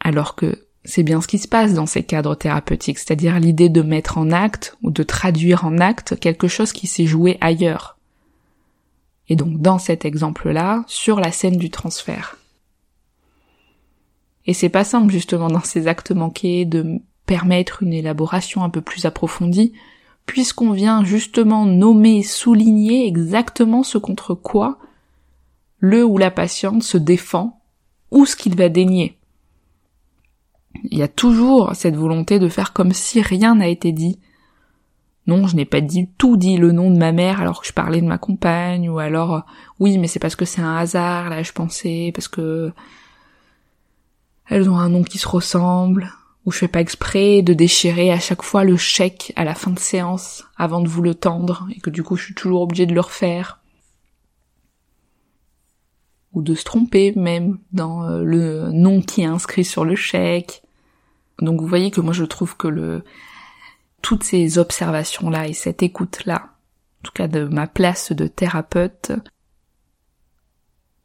Alors 0.00 0.34
que 0.34 0.66
c'est 0.84 1.02
bien 1.02 1.20
ce 1.20 1.28
qui 1.28 1.38
se 1.38 1.48
passe 1.48 1.74
dans 1.74 1.84
ces 1.84 2.02
cadres 2.02 2.34
thérapeutiques, 2.34 2.98
c'est-à-dire 2.98 3.38
l'idée 3.38 3.68
de 3.68 3.82
mettre 3.82 4.16
en 4.16 4.30
acte 4.30 4.76
ou 4.82 4.90
de 4.90 5.02
traduire 5.02 5.66
en 5.66 5.78
acte 5.78 6.18
quelque 6.18 6.48
chose 6.48 6.72
qui 6.72 6.86
s'est 6.86 7.06
joué 7.06 7.36
ailleurs. 7.42 7.98
Et 9.28 9.36
donc 9.36 9.60
dans 9.60 9.78
cet 9.78 10.06
exemple-là, 10.06 10.84
sur 10.86 11.20
la 11.20 11.30
scène 11.30 11.58
du 11.58 11.68
transfert. 11.68 12.38
Et 14.46 14.54
c'est 14.54 14.70
pas 14.70 14.84
simple 14.84 15.12
justement 15.12 15.48
dans 15.48 15.62
ces 15.62 15.88
actes 15.88 16.12
manqués 16.12 16.64
de 16.64 17.00
permettre 17.26 17.82
une 17.82 17.92
élaboration 17.92 18.64
un 18.64 18.70
peu 18.70 18.80
plus 18.80 19.04
approfondie, 19.04 19.74
puisqu'on 20.28 20.72
vient 20.72 21.02
justement 21.04 21.64
nommer, 21.64 22.22
souligner 22.22 23.08
exactement 23.08 23.82
ce 23.82 23.96
contre 23.96 24.34
quoi 24.34 24.78
le 25.80 26.04
ou 26.04 26.18
la 26.18 26.30
patiente 26.30 26.82
se 26.82 26.98
défend 26.98 27.60
ou 28.10 28.26
ce 28.26 28.36
qu'il 28.36 28.54
va 28.54 28.68
dénier. 28.68 29.18
Il 30.84 30.98
y 30.98 31.02
a 31.02 31.08
toujours 31.08 31.74
cette 31.74 31.96
volonté 31.96 32.38
de 32.38 32.48
faire 32.48 32.74
comme 32.74 32.92
si 32.92 33.22
rien 33.22 33.54
n'a 33.54 33.68
été 33.68 33.90
dit. 33.90 34.20
Non, 35.26 35.46
je 35.46 35.56
n'ai 35.56 35.64
pas 35.64 35.80
dit 35.80 36.10
tout 36.18 36.36
dit 36.36 36.58
le 36.58 36.72
nom 36.72 36.90
de 36.90 36.98
ma 36.98 37.12
mère 37.12 37.40
alors 37.40 37.62
que 37.62 37.66
je 37.66 37.72
parlais 37.72 38.02
de 38.02 38.06
ma 38.06 38.18
compagne, 38.18 38.88
ou 38.90 38.98
alors 38.98 39.46
oui, 39.80 39.96
mais 39.96 40.08
c'est 40.08 40.18
parce 40.18 40.36
que 40.36 40.44
c'est 40.44 40.60
un 40.60 40.76
hasard, 40.76 41.30
là 41.30 41.42
je 41.42 41.52
pensais, 41.52 42.12
parce 42.14 42.28
que 42.28 42.70
elles 44.46 44.68
ont 44.68 44.78
un 44.78 44.90
nom 44.90 45.02
qui 45.02 45.18
se 45.18 45.28
ressemble, 45.28 46.12
ou 46.48 46.50
je 46.50 46.60
fais 46.60 46.68
pas 46.68 46.80
exprès 46.80 47.42
de 47.42 47.52
déchirer 47.52 48.10
à 48.10 48.18
chaque 48.18 48.40
fois 48.40 48.64
le 48.64 48.78
chèque 48.78 49.34
à 49.36 49.44
la 49.44 49.54
fin 49.54 49.70
de 49.70 49.78
séance 49.78 50.44
avant 50.56 50.80
de 50.80 50.88
vous 50.88 51.02
le 51.02 51.14
tendre 51.14 51.68
et 51.76 51.78
que 51.78 51.90
du 51.90 52.02
coup 52.02 52.16
je 52.16 52.24
suis 52.24 52.34
toujours 52.34 52.62
obligée 52.62 52.86
de 52.86 52.94
le 52.94 53.02
refaire. 53.02 53.60
Ou 56.32 56.40
de 56.40 56.54
se 56.54 56.64
tromper 56.64 57.12
même 57.14 57.58
dans 57.72 58.02
euh, 58.02 58.22
le 58.22 58.72
nom 58.72 59.02
qui 59.02 59.20
est 59.20 59.26
inscrit 59.26 59.66
sur 59.66 59.84
le 59.84 59.94
chèque. 59.94 60.62
Donc 61.38 61.60
vous 61.60 61.66
voyez 61.66 61.90
que 61.90 62.00
moi 62.00 62.14
je 62.14 62.24
trouve 62.24 62.56
que 62.56 62.68
le 62.68 63.04
toutes 64.00 64.24
ces 64.24 64.56
observations 64.56 65.28
là 65.28 65.48
et 65.48 65.52
cette 65.52 65.82
écoute 65.82 66.24
là, 66.24 66.54
en 67.00 67.02
tout 67.02 67.12
cas 67.12 67.28
de 67.28 67.44
ma 67.44 67.66
place 67.66 68.10
de 68.12 68.26
thérapeute, 68.26 69.12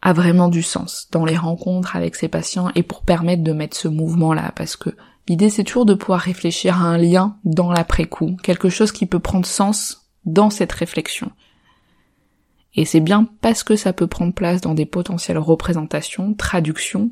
a 0.02 0.14
vraiment 0.14 0.48
du 0.48 0.64
sens 0.64 1.10
dans 1.12 1.26
les 1.26 1.36
rencontres 1.36 1.98
avec 1.98 2.16
ces 2.16 2.30
patients 2.30 2.72
et 2.76 2.84
pour 2.84 3.04
permettre 3.04 3.44
de 3.44 3.52
mettre 3.52 3.76
ce 3.76 3.90
mouvement-là, 3.90 4.54
parce 4.56 4.78
que 4.78 4.96
l'idée 5.28 5.50
c'est 5.50 5.64
toujours 5.64 5.86
de 5.86 5.94
pouvoir 5.94 6.20
réfléchir 6.20 6.82
à 6.82 6.86
un 6.86 6.98
lien 6.98 7.38
dans 7.44 7.72
l'après-coup, 7.72 8.38
quelque 8.44 8.70
chose 8.70 8.92
qui 8.92 9.06
peut 9.06 9.20
prendre 9.20 9.46
sens 9.46 10.10
dans 10.26 10.50
cette 10.50 10.72
réflexion. 10.72 11.32
Et 12.76 12.86
c'est 12.86 13.02
bien 13.02 13.28
parce 13.42 13.64
que 13.64 13.76
ça 13.76 13.94
peut 13.94 14.08
prendre 14.08 14.34
place 14.34 14.62
dans 14.62 14.74
des 14.74 14.86
potentielles 14.86 15.38
représentations, 15.38 16.34
traductions, 16.34 17.12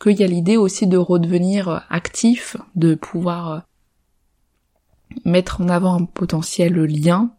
qu'il 0.00 0.18
y 0.18 0.24
a 0.24 0.26
l'idée 0.26 0.58
aussi 0.58 0.86
de 0.86 0.98
redevenir 0.98 1.86
actif, 1.88 2.56
de 2.74 2.94
pouvoir 2.94 3.62
mettre 5.24 5.62
en 5.62 5.68
avant 5.68 5.94
un 5.94 6.04
potentiel 6.04 6.74
lien 6.74 7.30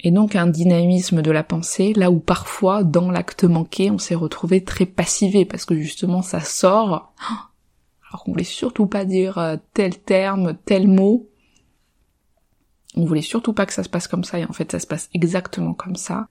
et 0.00 0.10
donc 0.10 0.36
un 0.36 0.46
dynamisme 0.46 1.22
de 1.22 1.30
la 1.30 1.42
pensée, 1.42 1.92
là 1.94 2.10
où 2.10 2.20
parfois, 2.20 2.84
dans 2.84 3.10
l'acte 3.10 3.44
manqué, 3.44 3.90
on 3.90 3.98
s'est 3.98 4.14
retrouvé 4.14 4.62
très 4.62 4.86
passivé, 4.86 5.44
parce 5.44 5.64
que 5.64 5.74
justement 5.74 6.22
ça 6.22 6.40
sort, 6.40 7.12
alors 8.16 8.24
qu'on 8.24 8.32
voulait 8.32 8.44
surtout 8.44 8.86
pas 8.86 9.04
dire 9.04 9.36
euh, 9.36 9.58
tel 9.74 9.98
terme, 9.98 10.56
tel 10.64 10.88
mot, 10.88 11.28
on 12.94 13.04
voulait 13.04 13.20
surtout 13.20 13.52
pas 13.52 13.66
que 13.66 13.74
ça 13.74 13.82
se 13.82 13.90
passe 13.90 14.08
comme 14.08 14.24
ça, 14.24 14.38
et 14.38 14.46
en 14.46 14.54
fait 14.54 14.72
ça 14.72 14.80
se 14.80 14.86
passe 14.86 15.10
exactement 15.12 15.74
comme 15.74 15.96
ça. 15.96 16.26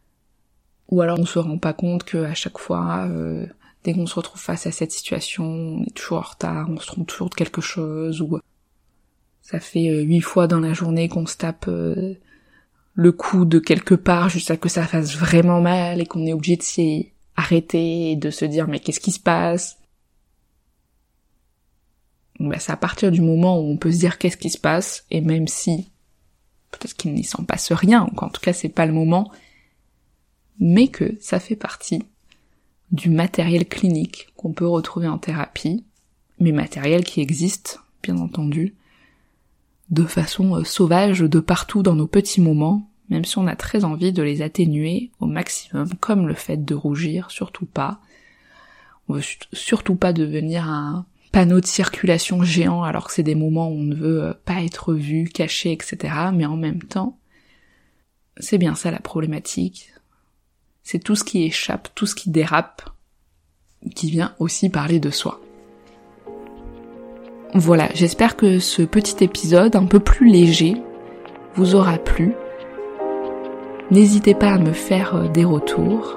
Ou 0.89 1.01
alors 1.01 1.19
on 1.19 1.27
se 1.27 1.37
rend 1.37 1.59
pas 1.59 1.73
compte 1.73 2.03
que 2.03 2.23
à 2.23 2.33
chaque 2.33 2.57
fois, 2.57 3.05
euh, 3.07 3.45
dès 3.83 3.93
qu'on 3.93 4.07
se 4.07 4.15
retrouve 4.15 4.41
face 4.41 4.65
à 4.65 4.71
cette 4.71 4.91
situation, 4.91 5.43
on 5.43 5.83
est 5.83 5.93
toujours 5.93 6.17
en 6.17 6.21
retard, 6.21 6.67
on 6.71 6.79
se 6.79 6.87
trompe 6.87 7.05
toujours 7.05 7.29
de 7.29 7.35
quelque 7.35 7.61
chose, 7.61 8.19
ou 8.19 8.39
ça 9.43 9.59
fait 9.59 9.89
euh, 9.89 10.01
huit 10.01 10.21
fois 10.21 10.47
dans 10.47 10.59
la 10.59 10.73
journée 10.73 11.07
qu'on 11.07 11.27
se 11.27 11.37
tape 11.37 11.67
le 11.67 13.11
coup 13.11 13.45
de 13.45 13.59
quelque 13.59 13.93
part 13.93 14.29
jusqu'à 14.29 14.57
que 14.57 14.69
ça 14.69 14.87
fasse 14.87 15.15
vraiment 15.15 15.61
mal 15.61 16.01
et 16.01 16.07
qu'on 16.07 16.25
est 16.25 16.33
obligé 16.33 16.55
de 16.55 16.63
s'y 16.63 17.11
arrêter 17.35 18.09
et 18.09 18.15
de 18.15 18.31
se 18.31 18.45
dire 18.45 18.67
mais 18.67 18.79
qu'est-ce 18.79 18.99
qui 18.99 19.11
se 19.11 19.19
passe? 19.19 19.77
Bah, 22.49 22.59
c'est 22.59 22.71
à 22.71 22.77
partir 22.77 23.11
du 23.11 23.21
moment 23.21 23.59
où 23.59 23.71
on 23.71 23.77
peut 23.77 23.91
se 23.91 23.99
dire 23.99 24.17
qu'est-ce 24.17 24.37
qui 24.37 24.49
se 24.49 24.57
passe 24.57 25.05
et 25.11 25.21
même 25.21 25.47
si 25.47 25.89
peut-être 26.71 26.95
qu'il 26.95 27.13
n'y 27.13 27.23
s'en 27.23 27.43
passe 27.43 27.71
rien, 27.71 28.07
ou 28.11 28.15
qu'en 28.15 28.29
tout 28.29 28.41
cas 28.41 28.53
c'est 28.53 28.69
pas 28.69 28.85
le 28.85 28.93
moment, 28.93 29.31
mais 30.59 30.87
que 30.87 31.17
ça 31.19 31.39
fait 31.39 31.55
partie 31.55 32.03
du 32.91 33.09
matériel 33.09 33.67
clinique 33.67 34.27
qu'on 34.35 34.53
peut 34.53 34.67
retrouver 34.67 35.07
en 35.07 35.17
thérapie, 35.17 35.83
mais 36.39 36.51
matériel 36.51 37.03
qui 37.03 37.21
existe, 37.21 37.79
bien 38.03 38.17
entendu, 38.17 38.75
de 39.89 40.03
façon 40.03 40.55
euh, 40.55 40.63
sauvage 40.63 41.19
de 41.19 41.39
partout 41.39 41.83
dans 41.83 41.95
nos 41.95 42.07
petits 42.07 42.41
moments, 42.41 42.89
même 43.09 43.25
si 43.25 43.37
on 43.37 43.47
a 43.47 43.55
très 43.55 43.83
envie 43.83 44.11
de 44.11 44.23
les 44.23 44.41
atténuer 44.41 45.11
au 45.19 45.27
maximum, 45.27 45.89
comme 45.99 46.27
le 46.27 46.33
fait 46.33 46.63
de 46.63 46.73
rougir, 46.73 47.29
surtout 47.31 47.65
pas. 47.65 47.99
On 49.07 49.13
veut 49.13 49.23
surtout 49.53 49.95
pas 49.95 50.13
devenir 50.13 50.67
un 50.67 51.05
panneau 51.35 51.59
de 51.59 51.65
circulation 51.65 52.43
géant 52.43 52.83
alors 52.83 53.07
que 53.07 53.13
c'est 53.13 53.21
des 53.21 53.35
moments 53.35 53.67
où 53.67 53.73
on 53.73 53.83
ne 53.83 53.93
veut 53.93 54.23
euh, 54.23 54.33
pas 54.45 54.63
être 54.63 54.93
vu, 54.93 55.25
caché, 55.25 55.73
etc. 55.73 56.13
Mais 56.33 56.45
en 56.45 56.55
même 56.55 56.81
temps, 56.81 57.17
c'est 58.37 58.57
bien 58.57 58.73
ça 58.73 58.89
la 58.89 58.99
problématique. 58.99 59.91
C'est 60.81 61.03
tout 61.03 61.17
ce 61.17 61.25
qui 61.25 61.43
échappe, 61.43 61.89
tout 61.93 62.05
ce 62.05 62.15
qui 62.15 62.29
dérape, 62.29 62.89
qui 63.95 64.09
vient 64.09 64.33
aussi 64.39 64.69
parler 64.69 65.01
de 65.01 65.09
soi. 65.09 65.41
Voilà, 67.53 67.89
j'espère 67.93 68.37
que 68.37 68.59
ce 68.59 68.83
petit 68.83 69.21
épisode 69.21 69.75
un 69.75 69.87
peu 69.87 69.99
plus 69.99 70.29
léger 70.29 70.77
vous 71.55 71.75
aura 71.75 71.97
plu. 71.97 72.31
N'hésitez 73.91 74.35
pas 74.35 74.53
à 74.53 74.57
me 74.57 74.71
faire 74.71 75.15
euh, 75.15 75.27
des 75.27 75.43
retours. 75.43 76.15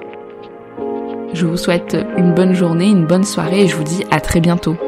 Je 1.34 1.44
vous 1.44 1.56
souhaite 1.56 1.96
une 2.16 2.34
bonne 2.34 2.54
journée, 2.54 2.86
une 2.86 3.06
bonne 3.06 3.24
soirée 3.24 3.62
et 3.64 3.68
je 3.68 3.74
vous 3.74 3.82
dis 3.82 4.04
à 4.12 4.20
très 4.20 4.38
bientôt. 4.38 4.76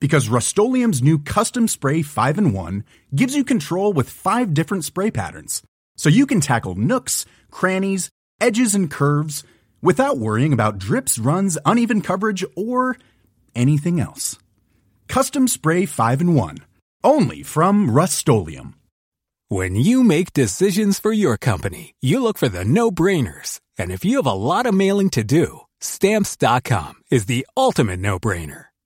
Because 0.00 0.28
Rust 0.28 0.56
new 0.56 1.18
Custom 1.18 1.66
Spray 1.66 2.02
5 2.02 2.38
in 2.38 2.52
1 2.52 2.84
gives 3.14 3.34
you 3.34 3.42
control 3.42 3.92
with 3.92 4.08
five 4.08 4.54
different 4.54 4.84
spray 4.84 5.10
patterns. 5.10 5.62
So 5.96 6.08
you 6.08 6.24
can 6.24 6.40
tackle 6.40 6.76
nooks, 6.76 7.26
crannies, 7.50 8.10
edges, 8.40 8.74
and 8.74 8.88
curves 8.88 9.42
without 9.82 10.18
worrying 10.18 10.52
about 10.52 10.78
drips, 10.78 11.18
runs, 11.18 11.58
uneven 11.64 12.00
coverage, 12.00 12.44
or 12.56 12.96
anything 13.54 13.98
else. 13.98 14.38
Custom 15.08 15.48
Spray 15.48 15.84
5 15.84 16.20
in 16.20 16.34
1. 16.34 16.58
Only 17.02 17.42
from 17.42 17.90
Rust 17.90 18.28
When 19.48 19.74
you 19.74 20.04
make 20.04 20.32
decisions 20.32 21.00
for 21.00 21.12
your 21.12 21.36
company, 21.36 21.94
you 22.00 22.22
look 22.22 22.38
for 22.38 22.48
the 22.48 22.64
no-brainers. 22.64 23.60
And 23.76 23.90
if 23.90 24.04
you 24.04 24.16
have 24.16 24.26
a 24.26 24.32
lot 24.32 24.66
of 24.66 24.74
mailing 24.74 25.10
to 25.10 25.24
do, 25.24 25.62
Stamps.com 25.80 26.94
is 27.10 27.26
the 27.26 27.46
ultimate 27.56 28.00
no-brainer. 28.00 28.67